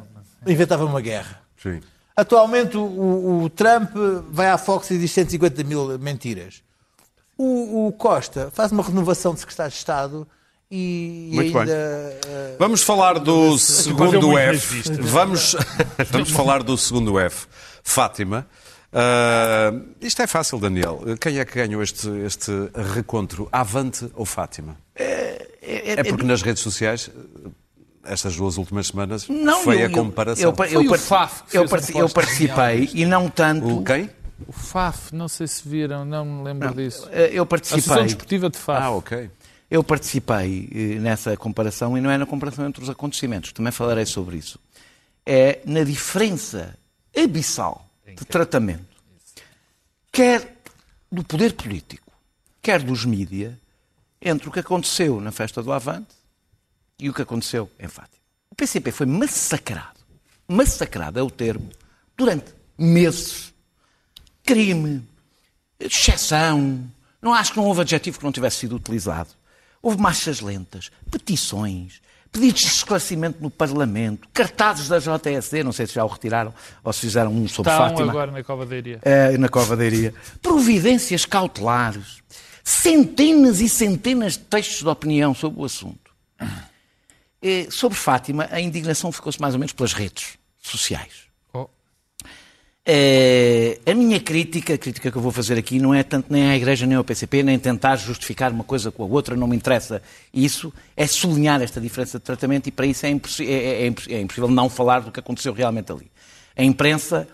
[0.47, 1.39] inventava uma guerra.
[1.61, 1.79] Sim.
[2.15, 3.91] Atualmente o, o- Trump
[4.31, 6.61] vai à Fox e diz 150 mil mentiras.
[7.37, 10.27] O, o Costa faz uma renovação de secretário de Estado
[10.69, 11.71] e, Muito ainda.
[11.73, 11.75] bem.
[12.33, 14.81] eh, Vamos falar do segundo F.
[14.99, 15.55] Vamos,
[16.11, 17.47] vamos falar do segundo F.
[17.83, 18.45] Fátima.
[18.93, 21.01] Ah, isto é fácil, Daniel.
[21.19, 22.51] Quem é que ganhou este, este
[22.93, 23.49] recontro?
[23.51, 24.77] Avante ou Fátima?
[24.95, 27.09] É porque nas redes sociais,
[28.03, 29.25] estas duas últimas semanas,
[29.63, 30.43] foi eu- a comparação.
[30.43, 31.63] Eu, eu, Foi o par- Faf eu,
[31.95, 33.79] eu participei e não tanto.
[33.79, 34.09] O quem?
[34.45, 37.07] O FAF, não sei se viram, não me lembro disso.
[37.13, 38.03] eh, Eu A Associação participei.
[38.03, 38.81] Desportiva de FAF.
[38.83, 39.29] Ah, ok.
[39.71, 44.05] Eu participei eh, nessa comparação e não é na comparação entre os acontecimentos, também falarei
[44.05, 44.59] sobre isso.
[45.25, 46.75] É na diferença
[47.15, 48.85] abissal de tratamento,
[50.11, 50.57] quer
[51.11, 52.11] do poder político,
[52.61, 53.59] quer dos mídia,
[54.21, 56.15] entre o que aconteceu na festa do Avante
[56.97, 58.23] e o que aconteceu em Fátima.
[58.49, 59.99] O PCP foi massacrado,
[60.47, 61.69] massacrado é o termo,
[62.17, 63.53] durante meses.
[64.43, 65.07] Crime,
[65.79, 66.89] exceção.
[67.21, 69.29] Não acho que não houve adjetivo que não tivesse sido utilizado.
[69.81, 72.01] Houve marchas lentas, petições,
[72.33, 76.51] pedidos de esclarecimento no Parlamento, cartazes da JSD, não sei se já o retiraram
[76.83, 78.09] ou se fizeram um sobre Estão Fátima.
[78.09, 78.99] agora na Cova da Iria.
[79.03, 80.13] Eh, na Cova da Iria.
[80.41, 82.23] Providências cautelares.
[82.63, 86.11] Centenas e centenas de textos de opinião sobre o assunto.
[87.41, 91.22] Eh, sobre Fátima, a indignação ficou-se mais ou menos pelas redes sociais.
[92.85, 96.49] Eh, a minha crítica, a crítica que eu vou fazer aqui, não é tanto nem
[96.49, 99.55] à Igreja nem ao PCP, nem tentar justificar uma coisa com a outra, não me
[99.55, 100.01] interessa
[100.33, 104.21] isso, é sublinhar esta diferença de tratamento e para isso é, é- é- é é
[104.21, 106.11] impossível não falar do que aconteceu realmente ali.
[106.57, 107.25] A imprensa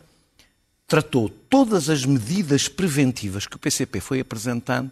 [0.88, 4.92] tratou todas as medidas preventivas que o PCP foi apresentando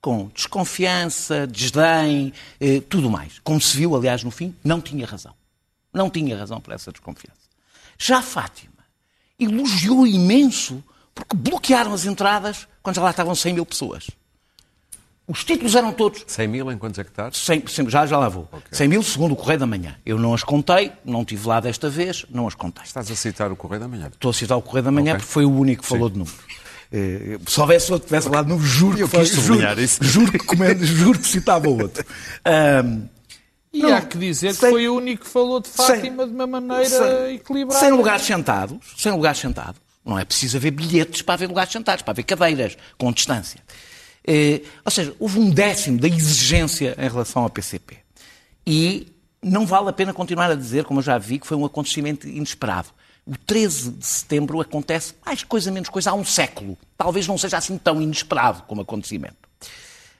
[0.00, 3.40] com desconfiança, desdém, eh, tudo mais.
[3.42, 5.34] Como se viu, aliás, no fim, não tinha razão.
[5.92, 7.40] Não tinha razão para essa desconfiança.
[7.98, 8.75] Já Fátima
[9.38, 10.82] elogiou imenso
[11.14, 14.06] porque bloquearam as entradas quando já lá estavam 100 mil pessoas.
[15.28, 17.36] Os títulos eram todos 100 mil em quantos hectares?
[17.38, 18.48] 100, 100 já, já lá vou.
[18.70, 19.96] 100 mil segundo o Correio da Manhã.
[20.06, 22.84] Eu não as contei, não estive lá desta vez, não as contei.
[22.84, 24.06] Estás a citar o Correio da Manhã.
[24.06, 25.20] Estou a citar o Correio da Manhã Ok.
[25.20, 26.38] porque foi o único que falou de números.
[26.92, 29.60] Eh, se houvesse outro que tivesse falado de números, juro Eu que, quis juro,
[30.02, 32.04] juro que, comendo- juro que citava outro.
[32.44, 33.08] Ahm,
[33.72, 36.32] E Não, há que dizer que sem- foi o único que falou de Fátima de
[36.32, 37.80] uma maneira sem, equilibrada.
[37.80, 39.80] sem lugares sentados, sem lugares sentados.
[40.04, 43.60] Não é preciso haver bilhetes para haver lugares sentados, para haver cadeiras com distância.
[44.26, 47.98] Eh, ou seja, houve um décimo da exigência em relação ao PCP.
[48.66, 49.08] E
[49.42, 52.26] não vale a pena continuar a dizer, como eu já vi, que foi um acontecimento
[52.28, 52.88] inesperado.
[53.26, 56.78] O 13 de setembro acontece mais coisa menos coisa há um século.
[56.96, 59.36] Talvez não seja assim tão inesperado como acontecimento.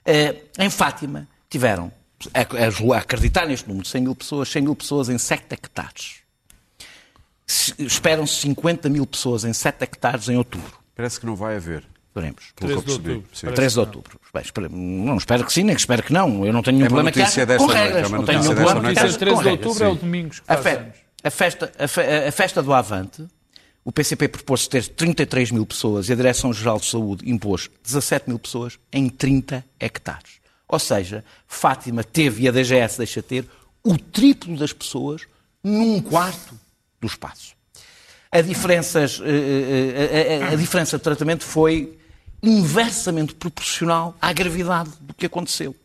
[0.05, 1.91] Eh, em Fátima tiveram,
[2.33, 6.15] a, a- acreditar neste número, 100 mil pessoas, 100 mil pessoas em 7 hectares.
[7.45, 10.77] Se- Esperam-se 50 mil pessoas em 7 hectares em outubro.
[10.95, 11.83] Parece que não vai haver.
[12.13, 12.45] Veremos.
[12.55, 13.09] Pelo que 13 eu de percebi.
[13.11, 13.29] outubro.
[13.37, 13.41] Sim.
[13.45, 14.19] Parece 13 de outubro.
[14.33, 16.45] Bem, espero- não espero que sim, nem que espero que não.
[16.45, 18.07] Eu não tenho nenhum É problema que haja desta com noite, regras.
[18.11, 20.41] é não tenho nenhum problema que haja 13 com de outubro é o domingo que
[20.47, 20.79] A, faz
[21.23, 23.27] a festa, a, fe- a festa do Avante,
[23.85, 28.39] o PCP propôs ter 33 mil pessoas e a Direção-Geral de Saúde impôs 17 mil
[28.39, 30.39] pessoas em 30 hectares.
[30.67, 33.45] Ou seja, Fátima teve, e a DGS deixa ter,
[33.83, 35.21] o triplo das pessoas
[35.63, 36.59] num quarto
[36.99, 37.55] do espaço.
[38.31, 41.97] A, diferenças, eh, eh, a- a- a diferença de tratamento foi
[42.43, 45.75] inversamente proporcional à gravidade do que aconteceu.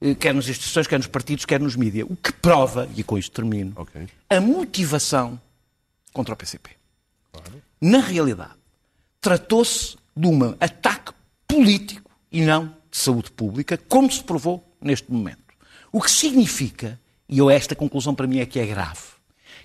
[0.00, 2.06] Eh, Quer nas instituições, quer nos partidos, quer nos mídias.
[2.08, 4.08] O que prova, e com isto termino, Ok.
[4.30, 5.40] a motivação
[6.12, 6.70] contra o PCP.
[7.80, 8.52] Na realidade,
[9.20, 11.12] tratou-se de um ataque
[11.48, 15.38] político e não de saúde pública, como se provou neste momento.
[15.90, 19.00] O que significa, e eu esta conclusão para mim é que é grave,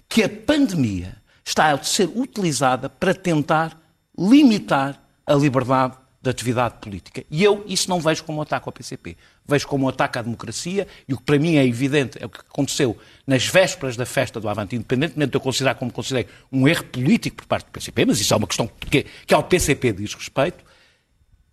[0.07, 3.77] que a pandemia está a ser utilizada para tentar
[4.17, 7.23] limitar a liberdade da atividade política.
[7.29, 9.15] E eu isso não vejo como um ataque ao PCP.
[9.45, 12.29] Vejo como um ataque à democracia e o que para mim é evidente é o
[12.29, 16.67] que aconteceu nas vésperas da festa do Avante, independentemente de eu considerar como considerei um
[16.67, 19.93] erro político por parte do PCP, mas isso é uma questão que, que ao PCP
[19.93, 20.65] diz respeito,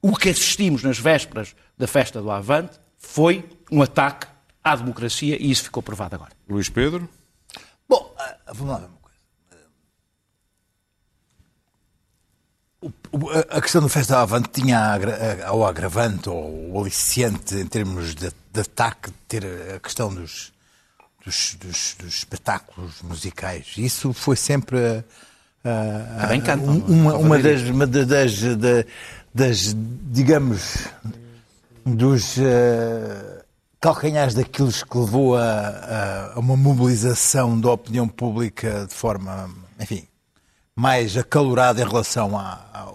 [0.07, 4.27] o que assistimos nas vésperas da festa do Avante foi um ataque
[4.63, 6.33] à democracia e isso ficou provado agora.
[6.49, 7.09] Luís Pedro?
[7.89, 9.19] Bom, ah, vamos lá ver uma coisa.
[13.51, 17.67] A- questão do Festa Avante tinha a agra- a- o agravante ou o aliciente em
[17.67, 19.45] termos de, de ataque de ter
[19.77, 20.53] a questão dos,
[21.25, 23.73] dos, dos- dos espetáculos musicais.
[23.79, 25.03] Isso foi sempre
[26.21, 26.57] Também não é?
[26.91, 28.85] uma, uma fazer das, uma da- das, da-
[29.35, 29.75] das,
[30.13, 30.87] digamos,
[31.85, 33.43] dos eh,
[33.81, 40.07] calcanhares daqueles que levou a, a- uma mobilização da opinião pública de forma, enfim,
[40.77, 42.89] mais acalorada em relação à,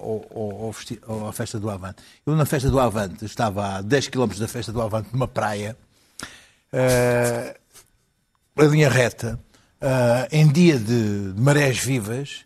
[0.73, 1.97] festi- à festa do Avante.
[2.25, 5.77] Eu na festa do Avante estava a 10 km da festa do Avante numa praia,
[6.71, 7.55] eh,
[8.57, 9.39] a linha reta,
[9.81, 12.45] eh, em dia de marés vivas,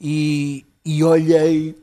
[0.00, 1.76] e, e olhei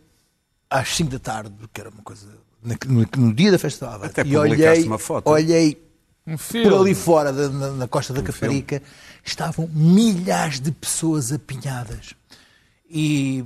[0.72, 2.26] às 5 da tarde, que era uma coisa.
[2.64, 4.12] na- No, no dia da festa do Avante.
[4.12, 5.30] Até e publicaste olhei, uma foto.
[5.30, 5.82] olhei
[6.26, 6.70] Um filme.
[6.70, 8.82] por ali fora, da- na, na costa da Caparica,
[9.24, 12.14] estavam milhares de pessoas apinhadas.
[12.90, 13.44] E,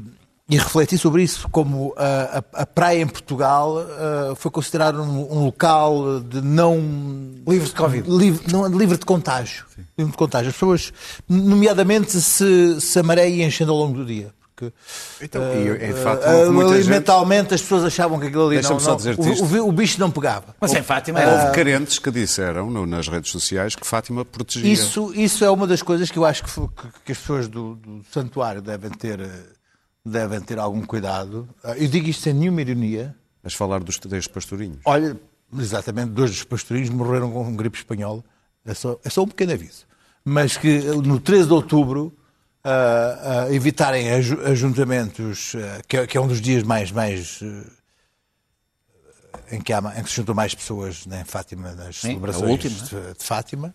[0.49, 5.33] e refleti sobre isso, como a, a- a praia em Portugal ah, foi considerada um,
[5.39, 6.77] um local de não...
[7.47, 8.09] Livre de Covid.
[8.09, 9.65] Livre, não, livre de contágio.
[9.97, 10.49] Livre de contágio.
[10.49, 10.91] As pessoas,
[11.29, 14.33] nomeadamente, se, se a maré ia enchendo ao longo do dia.
[14.55, 14.73] Porque,
[15.21, 18.55] Então, e, de facto, houve muita ali gente- mentalmente as pessoas achavam que aquilo ali
[18.55, 20.55] não, Deixa-me só não- dizer-te o, o, o bicho não pegava.
[20.61, 21.51] Mas em Fátima Houve era...
[21.51, 24.71] carentes que disseram no- nas redes sociais que Fátima protegia.
[24.71, 27.75] Isso, isso é uma das coisas que eu acho que, que- que as pessoas do,
[27.75, 29.29] do santuário devem ter, eh,
[30.05, 31.47] devem ter algum cuidado.
[31.75, 33.13] Eu digo isto sem nenhuma ironia.
[33.43, 34.79] Mas falar dos três pastorinhos.
[34.85, 35.17] Olha,
[35.59, 38.23] exatamente, dois dos pastorinhos morreram com gripe espanhola.
[38.65, 39.85] É só, é só um pequeno aviso.
[40.23, 42.13] Mas que eh, no 13 de outubro
[43.51, 49.61] evitarem aju- ajuntamentos, ah, que, é, que é um dos dias mais, mais eh, em,
[49.61, 52.59] que há, em que se juntam mais pessoas né, em Fátima, nas Sim, é celebrações
[52.61, 52.69] de,
[53.13, 53.73] de Fátima,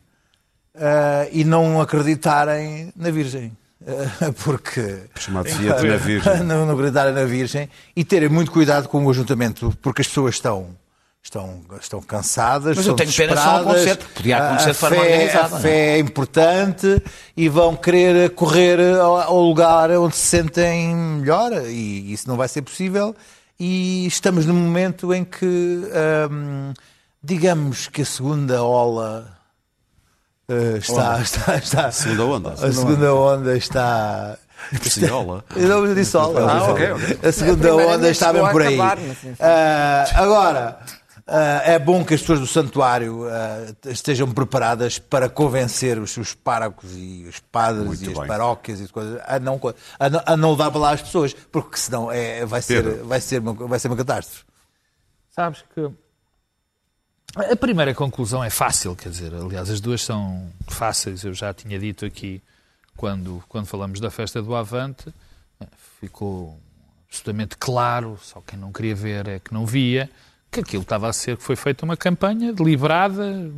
[0.75, 3.57] ah, e não acreditarem na Virgem.
[3.87, 6.43] eh, porque Chamado na Virgem.
[6.45, 10.35] no, no gritar na Virgem e terem muito cuidado com o ajuntamento, porque as pessoas
[10.35, 10.77] estão
[11.23, 13.61] estão, estão cansadas, Mas eu estão tenho pena desesperadas.
[13.67, 15.63] acontecer, porque podia acontecer a de forma fé, organizada, A é?
[15.63, 17.03] fé é importante
[17.37, 22.49] e vão querer correr ao, ao lugar onde se sentem melhor e isso não vai
[22.49, 23.15] ser possível.
[23.59, 25.45] E estamos num momento em que,
[26.31, 26.73] hum,
[27.23, 29.37] digamos que a segunda ola
[30.49, 32.53] eh, está, está, está, Segunda onda.
[32.55, 34.39] a segunda onda está.
[34.71, 35.45] Preciola.
[35.57, 36.51] Eu não disse ola.
[36.51, 37.19] Ah, ok, ok.
[37.23, 38.75] A segunda A onda está bem a por aí.
[38.75, 38.99] acabar.
[39.39, 41.00] Ah, agora, ah,
[41.65, 46.91] é bom que as pessoas do santuário ah, estejam preparadas para convencer os seus párocos
[46.97, 48.27] e os padres Muito e as bem.
[48.27, 49.61] paróquias e as coisas a não,
[49.99, 53.07] a não, a não levar para lá as pessoas, porque senão é, vai, ser, Pedro.
[53.07, 54.45] vai, ser uma, vai ser uma catástrofe.
[55.31, 55.91] Sabes que
[57.37, 61.23] a primeira conclusão é fácil, quer dizer, aliás, as duas são fáceis.
[61.23, 62.43] Eu já tinha dito aqui
[62.97, 65.15] quando, quando falamos da festa do Avante,
[65.61, 65.67] eh,
[66.01, 66.59] ficou
[67.07, 70.11] absolutamente claro, só quem não queria ver é que não via,
[70.51, 73.51] que aquilo estava a ser que foi feita uma campanha deliberada,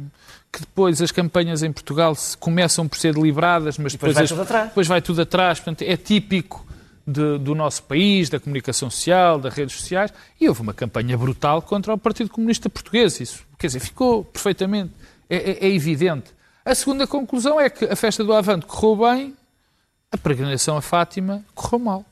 [0.53, 4.25] que depois as campanhas em Portugal se- começam por ser deliberadas, mas depois depois, vai
[4.25, 4.69] as- tudo atrás.
[4.69, 5.59] depois vai tudo atrás.
[5.59, 6.67] Portanto, é típico
[7.07, 11.63] de- do nosso país, da comunicação social, das redes sociais, e houve uma campanha brutal
[11.63, 13.19] contra o Partido Comunista Português.
[13.21, 14.93] Isso, quer dizer, ficou perfeitamente,
[15.31, 16.31] é, é- é evidente.
[16.65, 19.35] A segunda conclusão é que a festa do Avante correu bem,
[20.13, 22.05] a peregrinação a Fátima correu mal.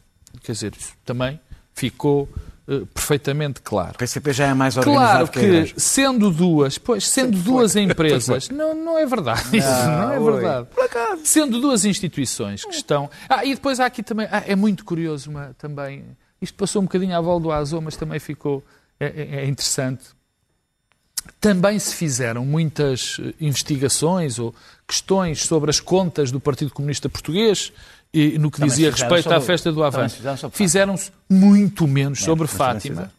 [0.42, 1.38] Quer dizer, isso também
[1.74, 2.28] ficou
[2.70, 3.90] eh, perfeitamente claro.
[3.94, 8.48] O PCP já é mais organizado Claro que que, sendo duas, pois, sendo duas empresas,
[8.48, 9.56] não, não é verdade.
[9.58, 10.68] Isso não é verdade.
[11.24, 13.10] Sendo duas instituições que estão.
[13.28, 14.28] Ah, e depois há aqui também.
[14.30, 16.04] ah, é muito curioso uma, também.
[16.40, 18.64] Isto passou um bocadinho à volta do Azul, mas também ficou.
[19.00, 20.04] É, é- é interessante.
[21.40, 24.54] Também se fizeram muitas eh, investigações ou
[24.86, 27.72] questões sobre as contas do Partido Comunista Português
[28.12, 30.16] e no que Também dizia respeito à sobre- festa do Avante.
[30.52, 33.12] Fizeram-se muito menos sobre Fátima.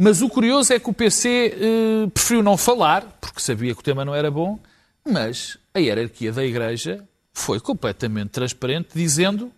[0.00, 3.82] Mas o curioso é que o PC eh, preferiu não falar, porque sabia que o
[3.82, 4.58] tema não era bom,
[5.04, 9.50] mas a hierarquia da Igreja foi completamente transparente, dizendo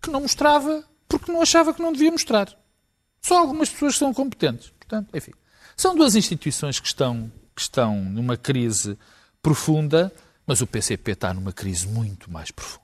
[0.00, 2.48] que não mostrava porque não achava que não devia mostrar.
[3.20, 4.70] Só algumas pessoas são competentes.
[4.78, 5.32] Portanto, enfim,
[5.76, 8.98] são duas instituições que estão, que estão numa crise
[9.42, 10.10] profunda,
[10.46, 12.83] mas o PCP está numa crise muito mais profunda.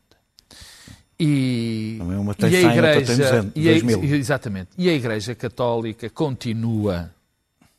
[1.22, 4.14] E, Também uma tem e a 100, outra tem Igreja, 200, e a- 2000.
[4.14, 7.10] exatamente, e a Igreja Católica continua,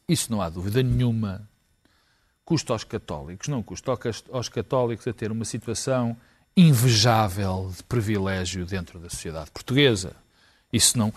[0.08, 1.42] isso não há dúvida nenhuma,
[2.46, 3.98] custa aos católicos, não custa
[4.32, 6.16] aos- católicos a ter uma situação
[6.56, 10.14] invejável de privilégio dentro da sociedade portuguesa.
[10.72, 11.14] Isso não.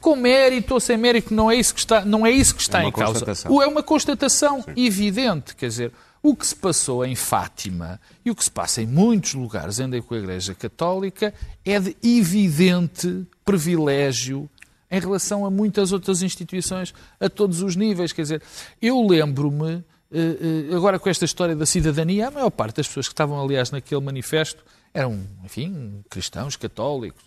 [0.00, 2.82] Com mérito ou sem mérito, não é isso que está, não é isso que está
[2.82, 3.24] É em causa.
[3.46, 5.54] É uma constatação evidente.
[5.56, 9.34] Quer dizer, o que se passou em Fátima e o que se passa em muitos
[9.34, 11.32] lugares andem com a Igreja Católica
[11.64, 14.48] é de evidente privilégio
[14.90, 18.12] em relação a muitas outras instituições a todos os níveis.
[18.12, 18.42] Quer dizer,
[18.80, 23.06] eu lembro-me, eh, eh, agora com esta história da cidadania, a maior parte das pessoas
[23.06, 27.22] que estavam, aliás, naquele manifesto eram, enfim, cristãos, católicos,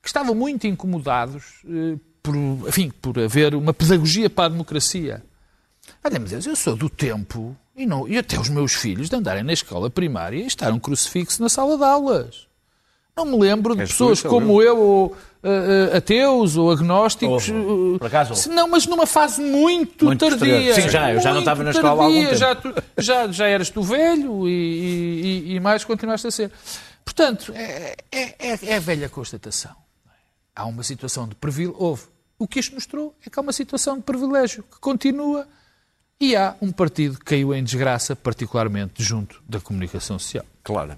[0.00, 5.22] que estavam muito incomodados eh, por, enfim, por haver uma pedagogia para a democracia.
[6.04, 9.16] Olha, meu Deus, eu sou do tempo, e, não, e até os meus filhos, de
[9.16, 12.46] andarem na escola primária e estar um crucifixo na sala de aulas.
[13.16, 17.46] Não me lembro de És pessoas sou como eu, ou eh, ateus, ou agnósticos.
[17.48, 20.74] Eh, por acaso se Não, mas numa fase muito, Muito tardia.
[20.74, 22.26] Sim, já, eu já não estava na escola há algum tardia.
[22.28, 22.36] tempo.
[22.38, 25.20] Já, tu- já, já eras tu velho e, e-
[25.52, 26.50] e- e mais continuaste a ser.
[27.04, 29.72] Portanto, é, é- é- é a velha constatação.
[30.56, 31.76] Há uma situação de privilégio.
[31.78, 32.04] Houve.
[32.38, 35.46] O que isto mostrou é que há uma situação de privilégio que continua
[36.24, 40.44] e há um partido que caiu em desgraça, particularmente junto da comunicação social.
[40.62, 40.96] Claro.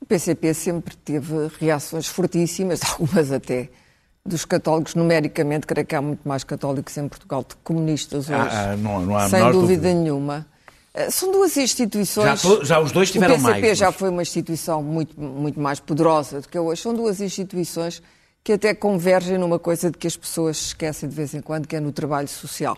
[0.00, 3.70] O PCP sempre teve reações fortíssimas, algumas até
[4.26, 8.34] dos católicos, numericamente, creio que há muito mais católicos em Portugal do que comunistas hoje.
[8.34, 9.94] Ah, ah, não- não há sem dúvida, dúvida.
[9.94, 10.46] nenhuma.
[10.92, 12.42] Eh, São duas instituições.
[12.42, 15.58] Já já os dois tiveram O PCP mais, já mas- foi uma instituição muito, muito
[15.58, 16.82] mais poderosa do que hoje.
[16.82, 18.02] São duas instituições
[18.44, 21.66] que até convergem numa coisa de que as pessoas se esquecem de vez em quando,
[21.66, 22.76] que é no trabalho social.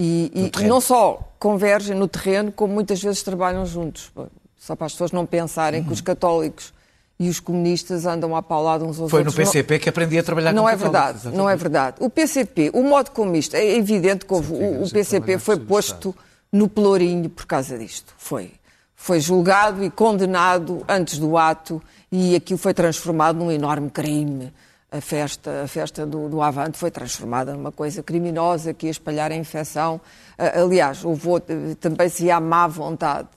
[0.00, 4.12] E, e não só convergem no terreno, como muitas vezes trabalham juntos.
[4.56, 6.72] Só para as pessoas não pensarem que os católicos
[7.18, 9.44] e os comunistas andam à paulada uns aos Foi no outros.
[9.44, 11.36] Não- PCP que aprendi a trabalhar não com é verdade, exatamente.
[11.36, 11.96] não é verdade.
[11.98, 16.14] O PCP, o modo como isto, é evidente que houve, o, o PCP foi posto
[16.52, 18.14] no pelourinho por causa disto.
[18.16, 18.52] Foi.
[18.94, 24.52] Foi julgado e condenado antes do ato e aquilo foi transformado num enorme crime.
[24.90, 29.30] A festa, a festa do, do Avante foi transformada numa coisa criminosa que ia espalhar
[29.30, 30.00] a infecção.
[30.38, 31.40] Ah, Aliás, houve,
[31.78, 33.28] também se à má vontade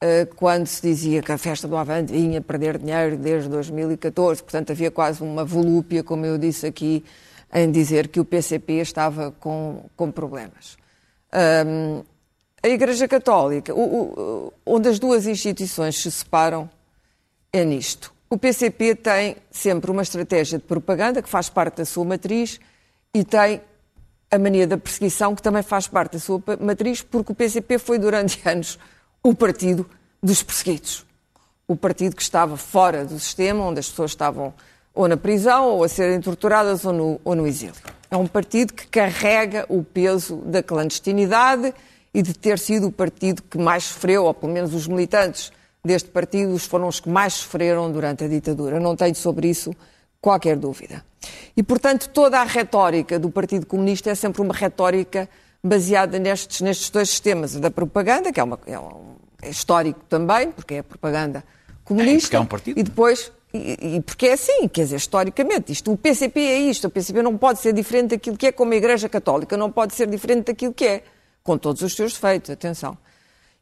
[0.00, 4.42] eh, quando se dizia que a festa do Avante vinha perder dinheiro desde 2014.
[4.42, 7.04] Portanto, havia quase uma volúpia, como eu disse aqui,
[7.52, 10.76] em dizer que o PCP estava com, com problemas.
[11.66, 12.02] Um,
[12.62, 16.68] a Igreja Católica, o, o, onde as duas instituições se separam,
[17.52, 18.12] é nisto.
[18.28, 22.58] O PCP tem sempre uma estratégia de propaganda que faz parte da sua matriz
[23.14, 23.60] e tem
[24.30, 27.98] a mania da perseguição que também faz parte da sua matriz, porque o PCP foi
[27.98, 28.78] durante anos
[29.22, 29.88] o partido
[30.20, 31.06] dos perseguidos.
[31.68, 34.52] O partido que estava fora do sistema, onde as pessoas estavam
[34.92, 37.74] ou na prisão, ou a serem torturadas, ou no, ou no exílio.
[38.10, 41.74] É um partido que carrega o peso da clandestinidade
[42.14, 45.52] e de ter sido o partido que mais sofreu, ou pelo menos os militantes
[45.86, 48.78] deste partido foram os que mais sofreram durante a ditadura.
[48.80, 49.74] Não tenho sobre isso
[50.20, 51.04] qualquer dúvida.
[51.56, 55.28] E, portanto, toda a retórica do Partido Comunista é sempre uma retórica
[55.62, 57.56] baseada nestes, nestes dois sistemas.
[57.56, 61.44] A da propaganda, que é, uma, é, um, é histórico também, porque é a propaganda
[61.84, 62.36] comunista.
[62.36, 62.78] É, é um partido.
[62.78, 66.86] E depois, e, e, porque é assim, quer dizer, historicamente, isto, o PCP é isto,
[66.88, 69.94] o PCP não pode ser diferente daquilo que é como a Igreja Católica, não pode
[69.94, 71.02] ser diferente daquilo que é,
[71.42, 72.98] com todos os seus defeitos, atenção.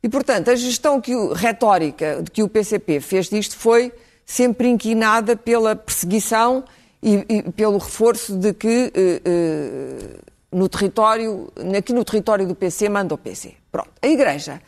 [0.04, 3.90] E, portanto, a gestão que o, retórica de que o PCP fez disto foi
[4.26, 6.62] sempre inquinada pela perseguição
[7.02, 10.16] e, e pelo reforço de que eh, eh,
[10.52, 13.54] no território, aqui no território do PC manda o PC.
[13.72, 13.88] Pronto.
[14.02, 14.60] A Igreja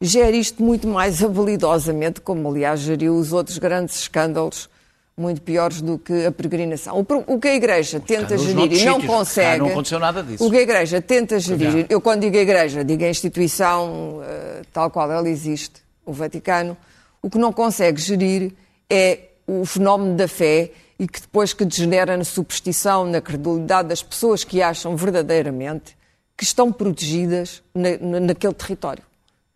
[0.00, 4.70] gera isto muito mais habilidosamente, como aliás geriu os outros grandes escândalos
[5.16, 6.98] muito piores do que a peregrinação.
[6.98, 9.60] O, o que a Igreja tenta gerir e não consegue.
[9.60, 10.44] não aconteceu nada disso.
[10.44, 14.64] O que a Igreja tenta gerir, eu quando digo a Igreja, digo a instituição uh,
[14.72, 16.76] tal qual ela existe, o Vaticano,
[17.22, 18.52] o que não consegue gerir
[18.90, 24.02] é o fenómeno da fé e que depois que degenera na superstição, na credulidade das
[24.02, 25.96] pessoas que acham verdadeiramente
[26.36, 29.02] que estão protegidas na, na, naquele território,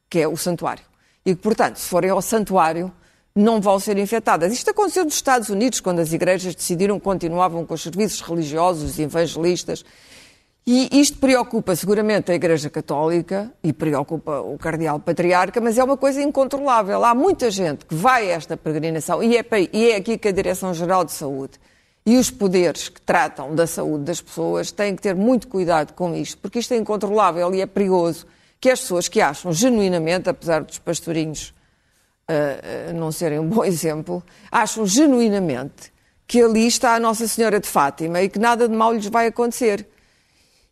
[0.08, 0.84] que é o santuário.
[1.26, 2.92] E que, portanto, se forem ao santuário,
[3.38, 4.52] não vão ser infectadas.
[4.52, 8.98] Isto aconteceu nos Estados Unidos, quando as igrejas decidiram que continuavam com os serviços religiosos
[8.98, 9.84] e evangelistas.
[10.66, 15.96] E isto preocupa seguramente a Igreja Católica e preocupa o Cardeal Patriarca, mas é uma
[15.96, 17.04] coisa incontrolável.
[17.04, 20.32] Há muita gente que vai a esta peregrinação e é, e é aqui que a
[20.32, 21.52] Direção-Geral de Saúde
[22.04, 26.14] e os poderes que tratam da saúde das pessoas têm que ter muito cuidado com
[26.14, 28.26] isto, porque isto é incontrolável e é perigoso
[28.60, 31.54] que as pessoas que acham genuinamente, apesar dos pastorinhos
[32.28, 35.92] uh, não serem um bom exemplo, acham genuinamente
[36.26, 39.26] que ali está a Nossa Senhora de Fátima e que nada de mal lhes vai
[39.26, 39.86] acontecer.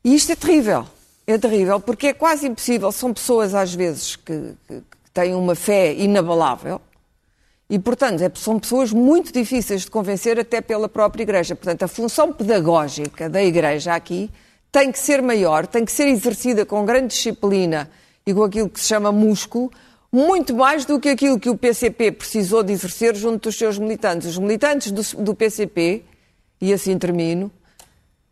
[0.04, 0.86] E isto é terrível.
[1.26, 2.92] É terrível porque é quase impossível.
[2.92, 6.80] São pessoas, às vezes, que, que, que têm uma fé inabalável
[7.68, 11.56] e, portanto, é, são pessoas muito difíceis de convencer até pela própria Igreja.
[11.56, 14.30] Portanto, a função pedagógica da Igreja aqui
[14.70, 17.90] tem que ser maior, tem que ser exercida com grande disciplina
[18.24, 19.70] e com aquilo que se chama músculo,
[20.12, 24.28] muito mais do que aquilo que o PCP precisou de exercer junto dos seus militantes.
[24.28, 26.04] Os militantes do, do PCP,
[26.60, 27.50] e assim termino,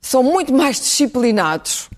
[0.01, 1.89] são muito mais disciplinados,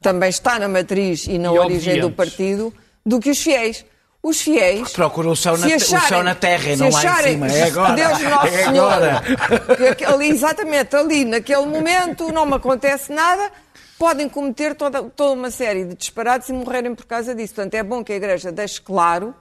[0.00, 2.16] também está na matriz e na E origem do obedientes.
[2.16, 2.74] partido,
[3.04, 3.84] do que os fiéis.
[4.22, 4.90] Os fiéis.
[4.90, 7.46] Procuram o céu na- se o céu na terra e não lá em acharem cima.
[7.48, 7.94] É agora.
[7.94, 10.12] que Deus Nosso É Senhor.
[10.14, 13.52] ali, exatamente, ali, naquele momento, não me acontece nada.
[13.98, 17.54] Podem cometer toda, toda uma série de disparates e morrerem por causa disso.
[17.54, 19.34] Portanto, é bom que a Igreja deixe claro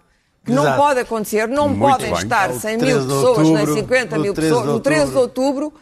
[0.45, 0.77] que não Exato.
[0.77, 2.19] pode acontecer, não Muito podem bem.
[2.23, 4.55] estar É o 100 13 mil de pessoas, nem outubro, 50 o mil 13 de
[4.55, 4.73] pessoas.
[4.73, 5.73] No 13 de outubro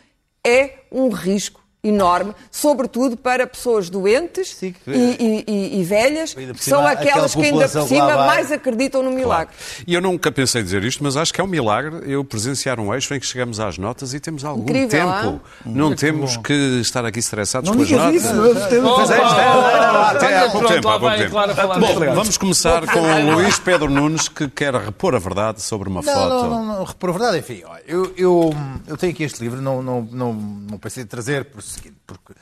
[0.45, 1.62] é um risco
[1.94, 7.26] enorme, sobretudo para pessoas doentes Sim, que- e, e- e- e velhas, que são aquelas
[7.36, 8.28] aquela que ainda por cima vai.
[8.28, 9.54] mais acreditam no milagre.
[9.86, 12.94] E eu nunca pensei dizer isto, mas acho que é um milagre eu presenciar um
[12.94, 15.42] eixo em que chegamos às notas e temos algum Incrível, tempo.
[15.66, 18.16] Não temos que estar aqui estressados Não com as notas.
[18.16, 23.00] isso, Mas é é, até há pouco tempo, há pouco a Bom, vamos começar com
[23.02, 26.30] o Luís Pedro Nunes, que quer repor a verdade sobre uma Não, foto.
[26.30, 28.56] não, não, não, por verdade, enfim, eu, eu,
[28.88, 32.34] eu tenho aqui este livro, não, não, não, não pensei em trazer por seguinte, porque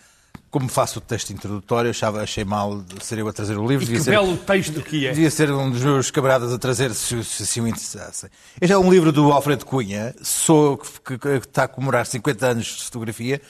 [0.50, 3.84] como faço o texto introdutório, achava, achei mal de ser eu a trazer o livro.
[3.84, 5.12] E devia que ser- belo texto que é.
[5.14, 8.30] Devia ser um dos meus camaradas a trazer, se, se assim o interessassem.
[8.60, 12.46] Este é um livro do Alfredo Cunha, sou, que, que- que está a comemorar 50
[12.48, 13.42] anos de fotografia.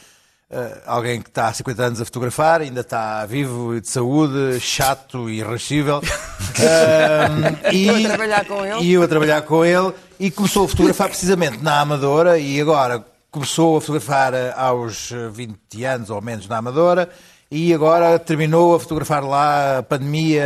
[0.53, 4.59] Eh, alguém que está há 50 anos a fotografar, ainda está vivo e de saúde,
[4.59, 6.01] chato e irrascível.
[7.71, 8.83] E, Eu a trabalhar com ele.
[8.83, 9.93] E eu a trabalhar com ele.
[10.19, 15.29] E começou a fotografar precisamente na Amadora e agora começou a fotografar eh, aos eh,
[15.29, 17.09] 20 anos ou menos na Amadora
[17.49, 20.45] e agora terminou a fotografar lá a pandemia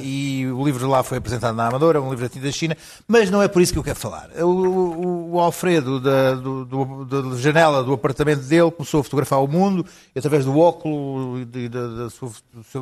[0.00, 2.76] e o livro lá foi apresentado na Amadora, um livro da tinta da China,
[3.08, 4.28] mas não é por isso que eu quero falar.
[4.38, 9.42] O, o- o Alfredo, da, do- do- da janela do apartamento dele, começou a fotografar
[9.42, 12.30] o mundo e através do óculo e da, da sua,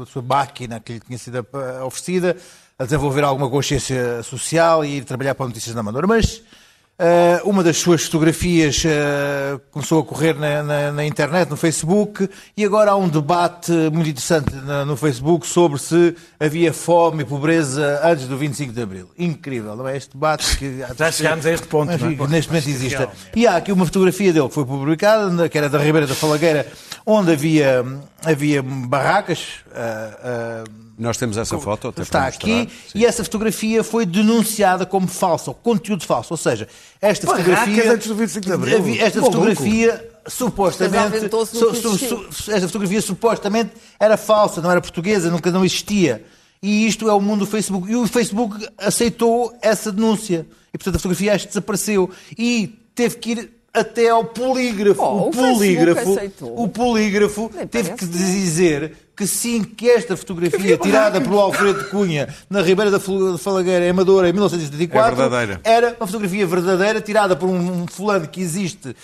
[0.01, 2.37] da sua- máquina que lhe tinha sido eh, oferecida,
[2.79, 6.07] a desenvolver alguma consciência social e ir trabalhar para Notícias da Amadora.
[6.07, 6.43] Mas
[6.99, 12.29] eh, uma das suas fotografias eh, começou a correr na, na- na internet, no Facebook,
[12.57, 17.27] e agora há um debate muito interessante na- no Facebook sobre se havia fome e
[17.27, 19.11] pobreza antes do 25 de Abril.
[19.19, 19.97] Incrível, não é?
[19.97, 22.29] Este debate que Já chegámos a este ponto, mas não é?
[22.29, 23.09] neste momento existe.
[23.35, 26.67] E há aqui uma fotografia dele que foi publicada, que era da Ribeira da Falagueira,
[27.05, 27.85] onde havia,
[28.25, 29.47] havia barracas.
[29.75, 30.65] ah,
[30.99, 32.69] Nós temos essa foto, até está aqui.
[32.89, 32.99] Sim.
[32.99, 36.33] e essa fotografia foi denunciada como falsa, ou conteúdo falso.
[36.35, 36.69] Ou seja,
[37.01, 37.93] esta Barracas fotografia.
[37.93, 38.77] antes do 25 de Abril.
[39.01, 41.29] Esta fotografia supostamente.
[41.47, 41.99] Su- su-
[42.33, 46.25] su- esta fotografia supostamente era falsa, não era portuguesa, nunca não existia.
[46.63, 47.91] E isto é o mundo do Facebook.
[47.91, 50.47] E o Facebook aceitou essa denúncia.
[50.73, 52.11] E portanto a fotografia acho que desapareceu.
[52.39, 55.03] E teve que ir até ao polígrafo.
[55.03, 56.17] Oh, o o polígrafo.
[56.43, 62.63] O polígrafo teve que dizer que sim, que esta fotografia tirada pelo Alfredo Cunha na
[62.63, 65.13] Ribeira da Fal- Falagueira, em Amadora, em 1974,
[65.65, 68.95] É era uma fotografia verdadeira tirada por um fulano que existe,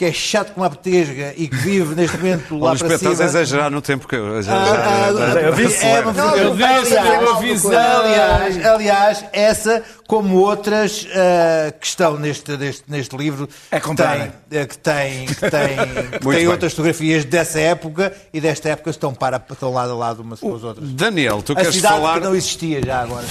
[0.00, 3.12] que é chato como a petesga e que vive neste momento lá Olha, para Pedro,
[3.12, 3.40] estás a cima.
[3.42, 4.50] exajar no tempo que eu já.
[4.50, 7.66] Ah, já- ah, já- ah, já- vi-se é uma eu vi-se, aliás, eu vi-se.
[7.76, 14.32] aliás, aliás, essa, como outras ah, que estão neste, neste, neste livro, É que tem,
[14.66, 19.36] que tem, que tem, que tem outras fotografias dessa época e desta época estão, para,
[19.50, 20.88] estão lado a lado umas com as outras.
[20.92, 22.14] Daniel, tu A queres cidade falar.
[22.14, 23.26] que não existia já agora.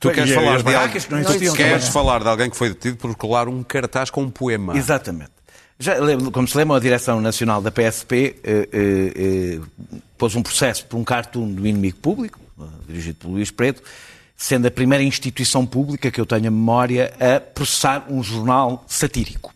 [0.00, 1.92] Tu queres falar de barracas alguém, que não tu queres também.
[1.92, 4.76] falar de alguém que foi detido por colar um cartaz com um poema.
[4.76, 5.30] Exatamente.
[5.84, 5.96] Já,
[6.32, 9.60] como se lembra, a Direção Nacional da PSP eh, eh, eh,
[10.16, 13.82] pôs um processo por um cartoon do inimigo público, eh, dirigido por Luís Preto,
[14.34, 19.52] sendo a primeira instituição pública que eu tenho a memória a processar um jornal satírico.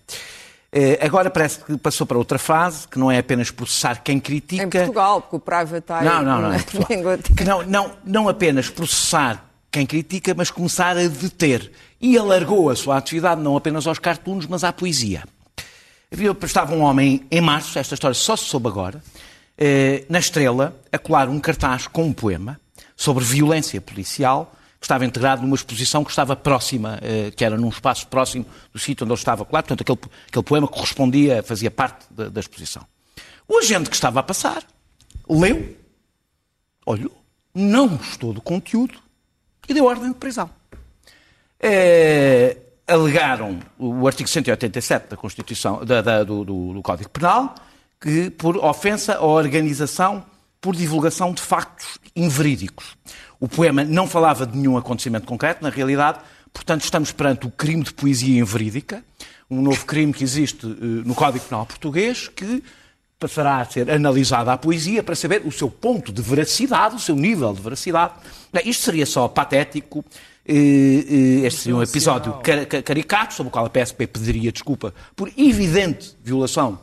[0.71, 4.65] Eh, agora parece que passou para outra fase, que não é apenas processar quem critica.
[4.65, 6.05] Em Portugal, porque o Private Eye...
[6.05, 6.59] Não, não, não.
[6.59, 11.73] Que não, não, não apenas processar quem critica, mas começar a deter.
[11.99, 15.25] E alargou a sua atividade não apenas aos cartoons, mas à poesia.
[16.11, 19.03] Havia, estava um homem em março, esta história só se soube agora,
[19.59, 22.59] eh, na Estrela, a colar um cartaz com um poema
[22.97, 27.69] sobre violência policial, que estava integrado numa exposição que estava próxima, eh, que era num
[27.69, 32.07] espaço próximo do sítio onde ele estava colado, portanto aquele, aquele poema correspondia, fazia parte
[32.11, 32.87] da, da exposição.
[33.47, 34.63] O agente que estava a passar
[35.29, 35.77] leu,
[36.87, 37.23] olhou,
[37.55, 38.99] não gostou do conteúdo
[39.69, 40.49] e deu ordem de prisão.
[41.61, 42.57] Eh,
[42.89, 47.55] alegaram o artigo 187 da Constituição, da- da- do, do- do Código Penal,
[48.01, 50.25] que por ofensa à organização
[50.61, 52.97] por divulgação de factos inverídicos.
[53.39, 56.19] O poema não falava de nenhum acontecimento concreto, na realidade,
[56.53, 59.05] portanto, estamos perante o crime de poesia inverídica,
[59.51, 60.71] um novo crime que existe eh,
[61.07, 62.63] no Código Penal português, que
[63.19, 67.17] passará a ser analisada a poesia para saber o seu ponto de veracidade, o seu
[67.17, 68.13] nível de veracidade.
[68.65, 70.05] Isto seria só patético.
[70.49, 74.51] Eh, eh, Este seria um episódio car- car- caricato, sobre o qual a PSP pediria
[74.51, 76.81] desculpa por evidente violação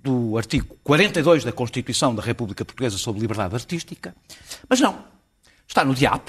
[0.00, 4.14] do artigo 42 da Constituição da República Portuguesa sobre liberdade artística.
[4.68, 5.04] Mas não.
[5.66, 6.28] Está no DIAP.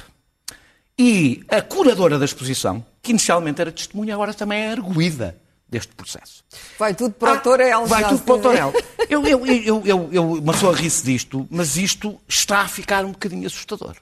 [0.98, 6.44] E a curadora da exposição, que inicialmente era testemunha, agora também é arguída deste processo.
[6.78, 7.84] Vai tudo para o Torel.
[7.84, 8.40] Ah, Vai já tudo para o.
[8.42, 8.74] Torel.
[9.10, 13.12] Eu, eu, eu, eu, eu, uma pessoa ri-se disto, mas isto está a ficar um
[13.12, 13.96] bocadinho assustador.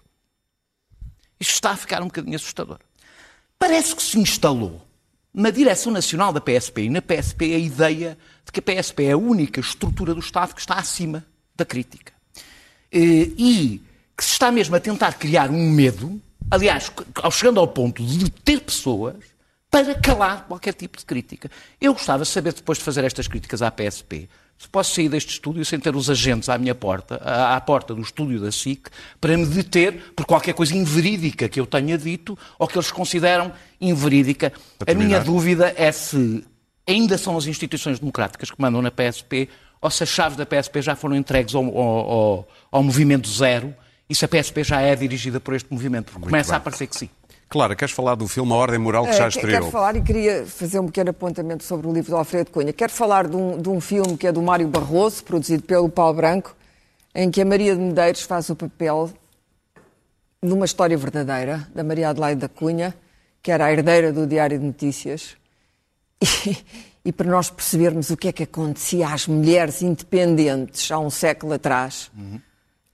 [1.40, 2.80] Isto está a ficar um bocadinho assustador.
[3.60, 4.82] Parece que se instalou
[5.34, 9.12] na direção nacional da PSP e na PSP a ideia de que a PSP é
[9.12, 11.26] a única estrutura do Estado que está acima
[11.56, 12.14] da crítica.
[12.92, 13.82] Eh, E
[14.18, 16.20] que se está mesmo a tentar criar um medo,
[16.50, 16.92] aliás,
[17.32, 19.16] chegando ao ponto de ter pessoas
[19.70, 21.52] para calar qualquer tipo de crítica.
[21.80, 24.28] Eu gostava de saber, depois de fazer estas críticas à PSP,
[24.58, 28.02] se posso sair deste estúdio sem ter os agentes à minha porta, à, porta do
[28.02, 28.88] estúdio da SIC,
[29.22, 33.52] para me deter por qualquer coisa inverídica que eu tenha dito ou que eles consideram
[33.80, 34.52] inverídica.
[34.88, 36.44] A minha dúvida é se
[36.88, 39.48] ainda são as instituições democráticas que mandam na PSP
[39.80, 41.78] ou se as chaves da PSP já foram entregues ao, ao-
[42.12, 43.76] ao- ao movimento zero
[44.10, 46.12] e se a PSP já é dirigida por este movimento.
[46.12, 47.10] Porque começa a parecer que sim.
[47.50, 49.60] Clara, queres falar do filme A Ordem Moral que já que- estreou?
[49.62, 52.74] Quero falar e queria fazer um pequeno apontamento sobre o livro do Alfredo Cunha.
[52.74, 56.14] Quero falar de um, de um filme que é do Mário Barroso, produzido pelo Paulo
[56.16, 56.56] Branco,
[57.16, 59.10] em que a Maria de Medeiros faz o papel
[60.44, 62.94] de uma história verdadeira da Maria Adelaide da Cunha,
[63.42, 65.36] que era a herdeira do Diário de Notícias.
[67.06, 71.10] E, e para nós percebermos o que é que acontecia às mulheres independentes há um
[71.10, 72.12] século atrás,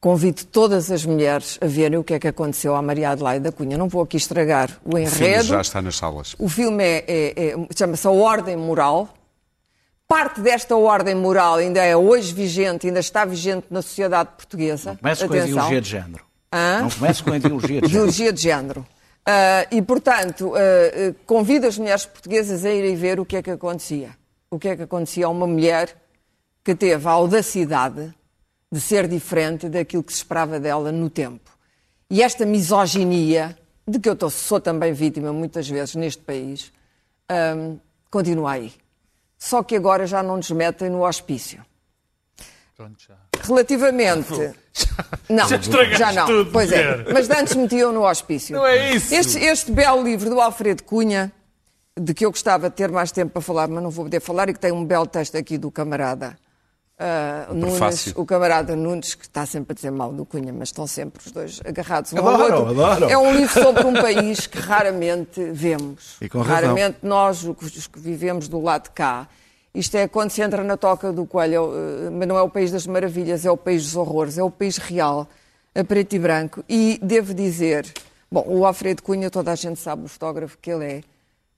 [0.03, 3.53] convido todas as mulheres a verem o que é que aconteceu à Maria Adelaide da
[3.53, 3.77] Cunha.
[3.77, 5.43] Não vou aqui estragar o O filme enredo.
[5.45, 6.35] já está nas salas.
[6.37, 9.07] O filme é, é- é- chama-se A Ordem Moral.
[10.05, 14.97] Parte desta ordem moral ainda é hoje vigente, ainda está vigente na sociedade portuguesa.
[15.01, 15.51] Começa com a Atenção.
[15.55, 16.25] ideologia de género.
[16.53, 16.81] Hã?
[16.81, 17.87] Não comece com a ideologia de género.
[17.87, 18.85] ideologia de género.
[19.25, 23.49] Ah, e, portanto, ah, convido as mulheres portuguesas a irem ver o que é que
[23.51, 24.09] acontecia.
[24.51, 25.95] O que é que acontecia a uma mulher
[26.61, 28.13] que teve a audacidade
[28.73, 31.51] de ser diferente daquilo que se esperava dela no tempo.
[32.09, 33.55] E esta misoginia,
[33.87, 36.71] de que eu tô- sou também vítima muitas vezes neste país,
[37.29, 37.75] ah,
[38.09, 38.73] continua aí.
[39.37, 41.63] Só que agora já não nos metem no hospício.
[42.75, 43.15] Pronto, já.
[43.43, 44.31] Relativamente.
[45.29, 45.59] Não, Já
[45.97, 46.25] já não.
[46.25, 47.03] tudo, pois é.
[47.13, 48.55] Mas antes metiam no hospício.
[48.55, 49.13] Não é isso.
[49.13, 51.31] Este, este belo livro do Alfredo Cunha,
[51.99, 54.49] de que eu gostava de ter mais tempo para falar, mas não vou poder falar,
[54.49, 56.35] e que tem um belo texto aqui do camarada
[57.05, 60.87] ah, Nunes, o camarada Nunes, que está sempre a dizer mal do Cunha, mas estão
[60.87, 62.81] sempre os dois agarrados um Adoro, ao outro.
[62.81, 63.09] adoro.
[63.09, 66.15] É um livro sobre um país que raramente vemos.
[66.21, 66.55] E com razão.
[66.55, 69.27] raramente nós, os que vivemos do lado de cá.
[69.75, 72.71] Isto é quando se entra na toca do coelho, eh, mas não é o país
[72.71, 75.27] das maravilhas, é o país dos horrores, é o país real,
[75.75, 76.63] a preto e branco.
[76.69, 77.85] E devo dizer,
[78.31, 81.03] bom, o Alfredo Cunha, toda a gente sabe o fotógrafo que ele é,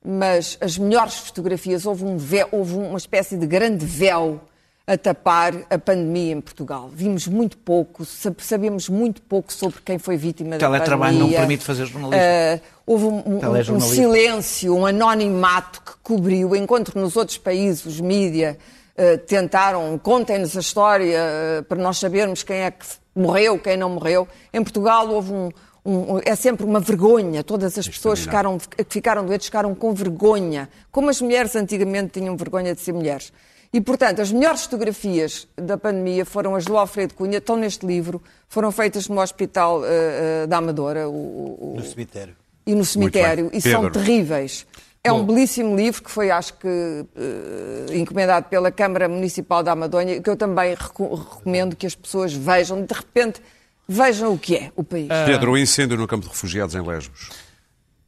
[0.03, 4.41] mas as melhores fotografias, houve, um véu, houve uma espécie de grande véu
[4.87, 6.89] a tapar a pandemia em Portugal.
[6.93, 10.85] Vimos muito pouco, sab- sabemos muito pouco sobre quem foi vítima da pandemia.
[10.85, 12.21] Teletrabalho não permite fazer jornalismo.
[12.23, 13.39] Eh, houve um, um-
[13.73, 18.57] um silêncio, um anonimato que cobriu, enquanto nos outros países os mídia
[18.97, 23.89] eh, tentaram, contem-nos a história eh, para nós sabermos quem é que morreu, quem não
[23.89, 24.27] morreu.
[24.53, 25.49] Em Portugal houve um,
[25.83, 27.43] um- é sempre uma vergonha.
[27.43, 32.37] Todas as pessoas ficaram, que ficaram doentes ficaram com vergonha, como as mulheres antigamente tinham
[32.37, 33.33] vergonha de ser mulheres.
[33.75, 38.23] E, portanto, as melhores fotografias da pandemia foram as do Alfredo Cunha, estão neste livro,
[38.47, 42.33] foram feitas no Hospital eh, eh, da Amadora, o- o- No cemitério.
[42.65, 44.65] e no cemitério, e são terríveis.
[45.03, 45.33] É um Bom.
[45.33, 50.37] belíssimo livro que foi, acho que, eh, encomendado pela Câmara Municipal da Amadonha, que eu
[50.37, 53.41] também reco- recomendo que as pessoas vejam, de repente,
[53.87, 55.09] vejam o que é o país.
[55.25, 57.29] Pedro, o incêndio no campo de refugiados em Lesbos.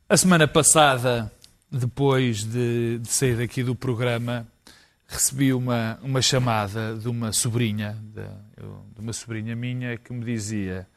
[0.08, 1.30] A semana passada,
[1.70, 4.48] depois de, de sair daqui do programa,
[5.08, 8.22] recebi uma, uma chamada de uma sobrinha, de,
[8.62, 10.88] eu- de uma sobrinha minha, que me dizia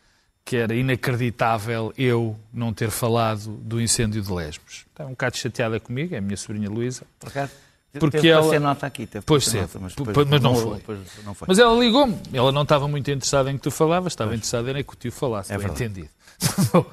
[0.44, 4.84] que era inacreditável eu não ter falado do incêndio de Lesbos.
[4.90, 7.04] Está um bocado chateada comigo, é a minha sobrinha Luísa.
[7.20, 7.52] Por acaso,
[8.00, 9.06] Porque teve ela- nota aqui.
[9.06, 10.80] Teve Pois sim, nota, mas, depois mas não foi.
[11.24, 11.46] não foi.
[11.48, 12.18] Mas ela ligou-me.
[12.32, 15.12] Ela não estava muito interessada em que tu falavas, estava interessada em que o tio
[15.12, 15.52] falasse.
[15.52, 15.84] É bem verdade.
[15.84, 16.10] entendido.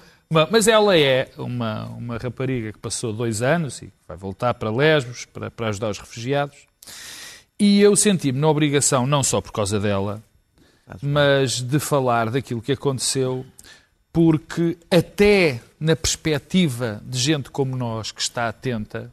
[0.51, 5.25] Mas- ela é uma, uma rapariga que passou dois anos e vai voltar para Lesbos
[5.25, 6.57] para, para ajudar os refugiados.
[7.59, 10.21] E eu senti-me na obrigação, não só por causa dela,
[11.01, 13.45] mas de falar daquilo que aconteceu,
[14.13, 19.11] porque até na perspectiva de gente como nós que está atenta,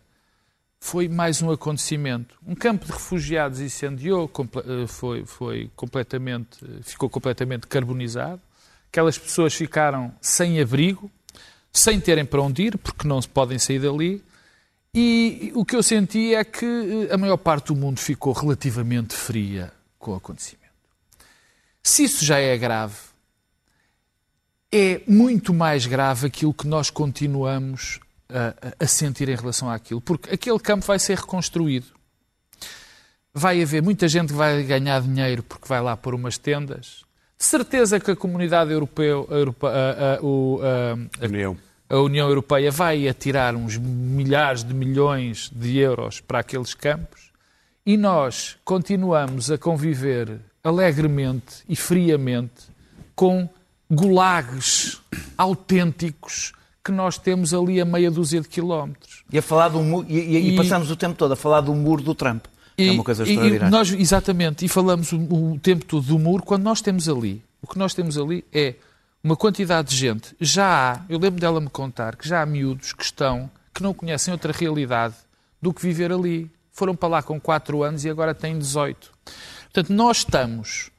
[0.85, 2.37] foi mais um acontecimento.
[2.47, 8.41] Um campo de refugiados incendiou, eh, foi, foi completamente, ficou completamente carbonizado.
[8.89, 11.11] Aquelas pessoas ficaram sem abrigo,
[11.72, 14.22] sem terem para onde ir, porque não se podem sair dali.
[14.95, 16.64] E o que eu senti é que
[17.11, 20.64] eh, a maior parte do mundo ficou relativamente fria com o acontecimento.
[21.82, 22.95] Se isso já é grave,
[24.72, 30.01] é muito mais grave aquilo que nós continuamos a, a- sentir em relação àquilo.
[30.01, 31.86] Porque aquele campo vai ser reconstruído.
[33.32, 37.05] Vai haver muita gente que vai ganhar dinheiro porque vai lá pôr umas tendas.
[37.36, 41.57] De certeza que a comunidade europeia, a, a- a- a- União.
[41.89, 47.30] A União Europeia vai atirar uns milhares de milhões de euros para aqueles campos
[47.85, 52.64] e nós continuamos a conviver alegremente e friamente
[53.14, 53.49] com
[53.91, 55.01] gulags
[55.37, 56.53] autênticos
[56.85, 59.22] que nós temos ali a meia dúzia de quilómetros.
[59.32, 61.74] E, a falar do e, e- e E- passamos o tempo todo a falar do
[61.74, 62.45] muro do Trump.
[62.76, 63.70] que é uma coisa e- e extraordinária.
[63.70, 65.16] nós, exatamente, e falamos o,
[65.53, 68.74] o tempo todo do muro, quando nós temos ali, o que nós temos ali é
[69.25, 70.37] uma quantidade de gente.
[70.39, 73.95] Já há, eu lembro dela me contar, que já há miúdos que estão, que não
[73.95, 75.14] conhecem outra realidade
[75.62, 76.51] do que viver ali.
[76.70, 79.11] Foram para lá com 4 anos e agora têm 18.
[79.62, 80.91] Portanto, nós estamos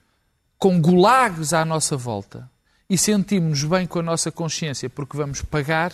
[0.57, 2.49] com gulags à nossa volta
[2.89, 5.93] e sentimos-nos bem com a nossa consciência porque vamos pagar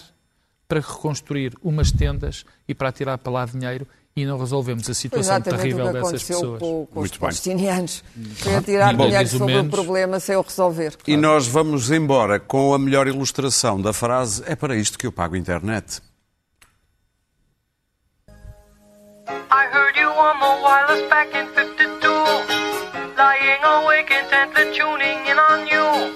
[0.69, 3.86] para reconstruir umas tendas e para tirar para lá dinheiro
[4.16, 6.59] e não resolvemos a Foi situação exatamente o terrível que dessas pessoas.
[6.59, 7.20] com, com os Muito bem.
[7.20, 8.03] palestinianos.
[8.36, 9.72] Foi a tirar Bom, dinheiro mais ou sobre o menos.
[9.72, 10.97] problema sem o resolver.
[11.07, 15.12] E nós vamos embora com a melhor ilustração da frase é para isto que eu
[15.12, 16.01] pago a internet.
[19.28, 22.12] I heard you on the wireless back in 52.
[23.18, 26.12] Lying awake intently tuning in on you.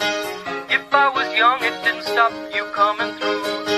[0.70, 3.74] If I was young, it didn't stop you coming through.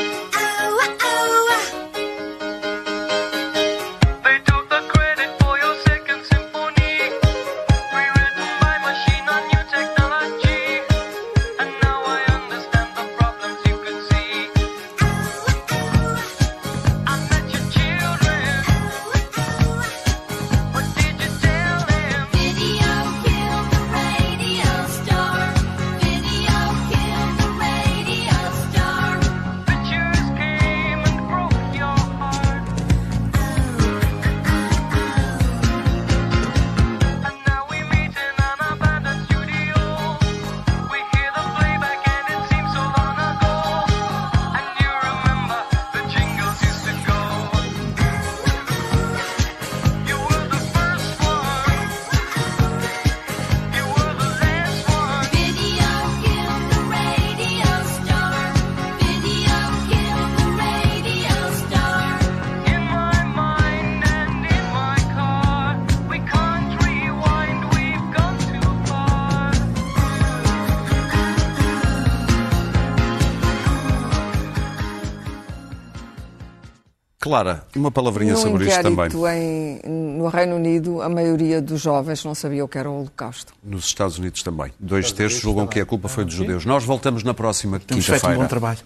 [77.28, 79.10] Clara, uma palavrinha No sobre isto também.
[79.34, 79.82] em,
[80.18, 83.54] no Reino Unido, a maioria dos jovens não sabia o que era o Holocausto.
[83.64, 84.72] Nos Estados Unidos também.
[84.80, 86.66] Dois terços julgam que a culpa foi dos judeus.
[86.66, 88.48] Nós voltamos na próxima Temos feito um bom quinta-feira.
[88.50, 88.80] trabalho.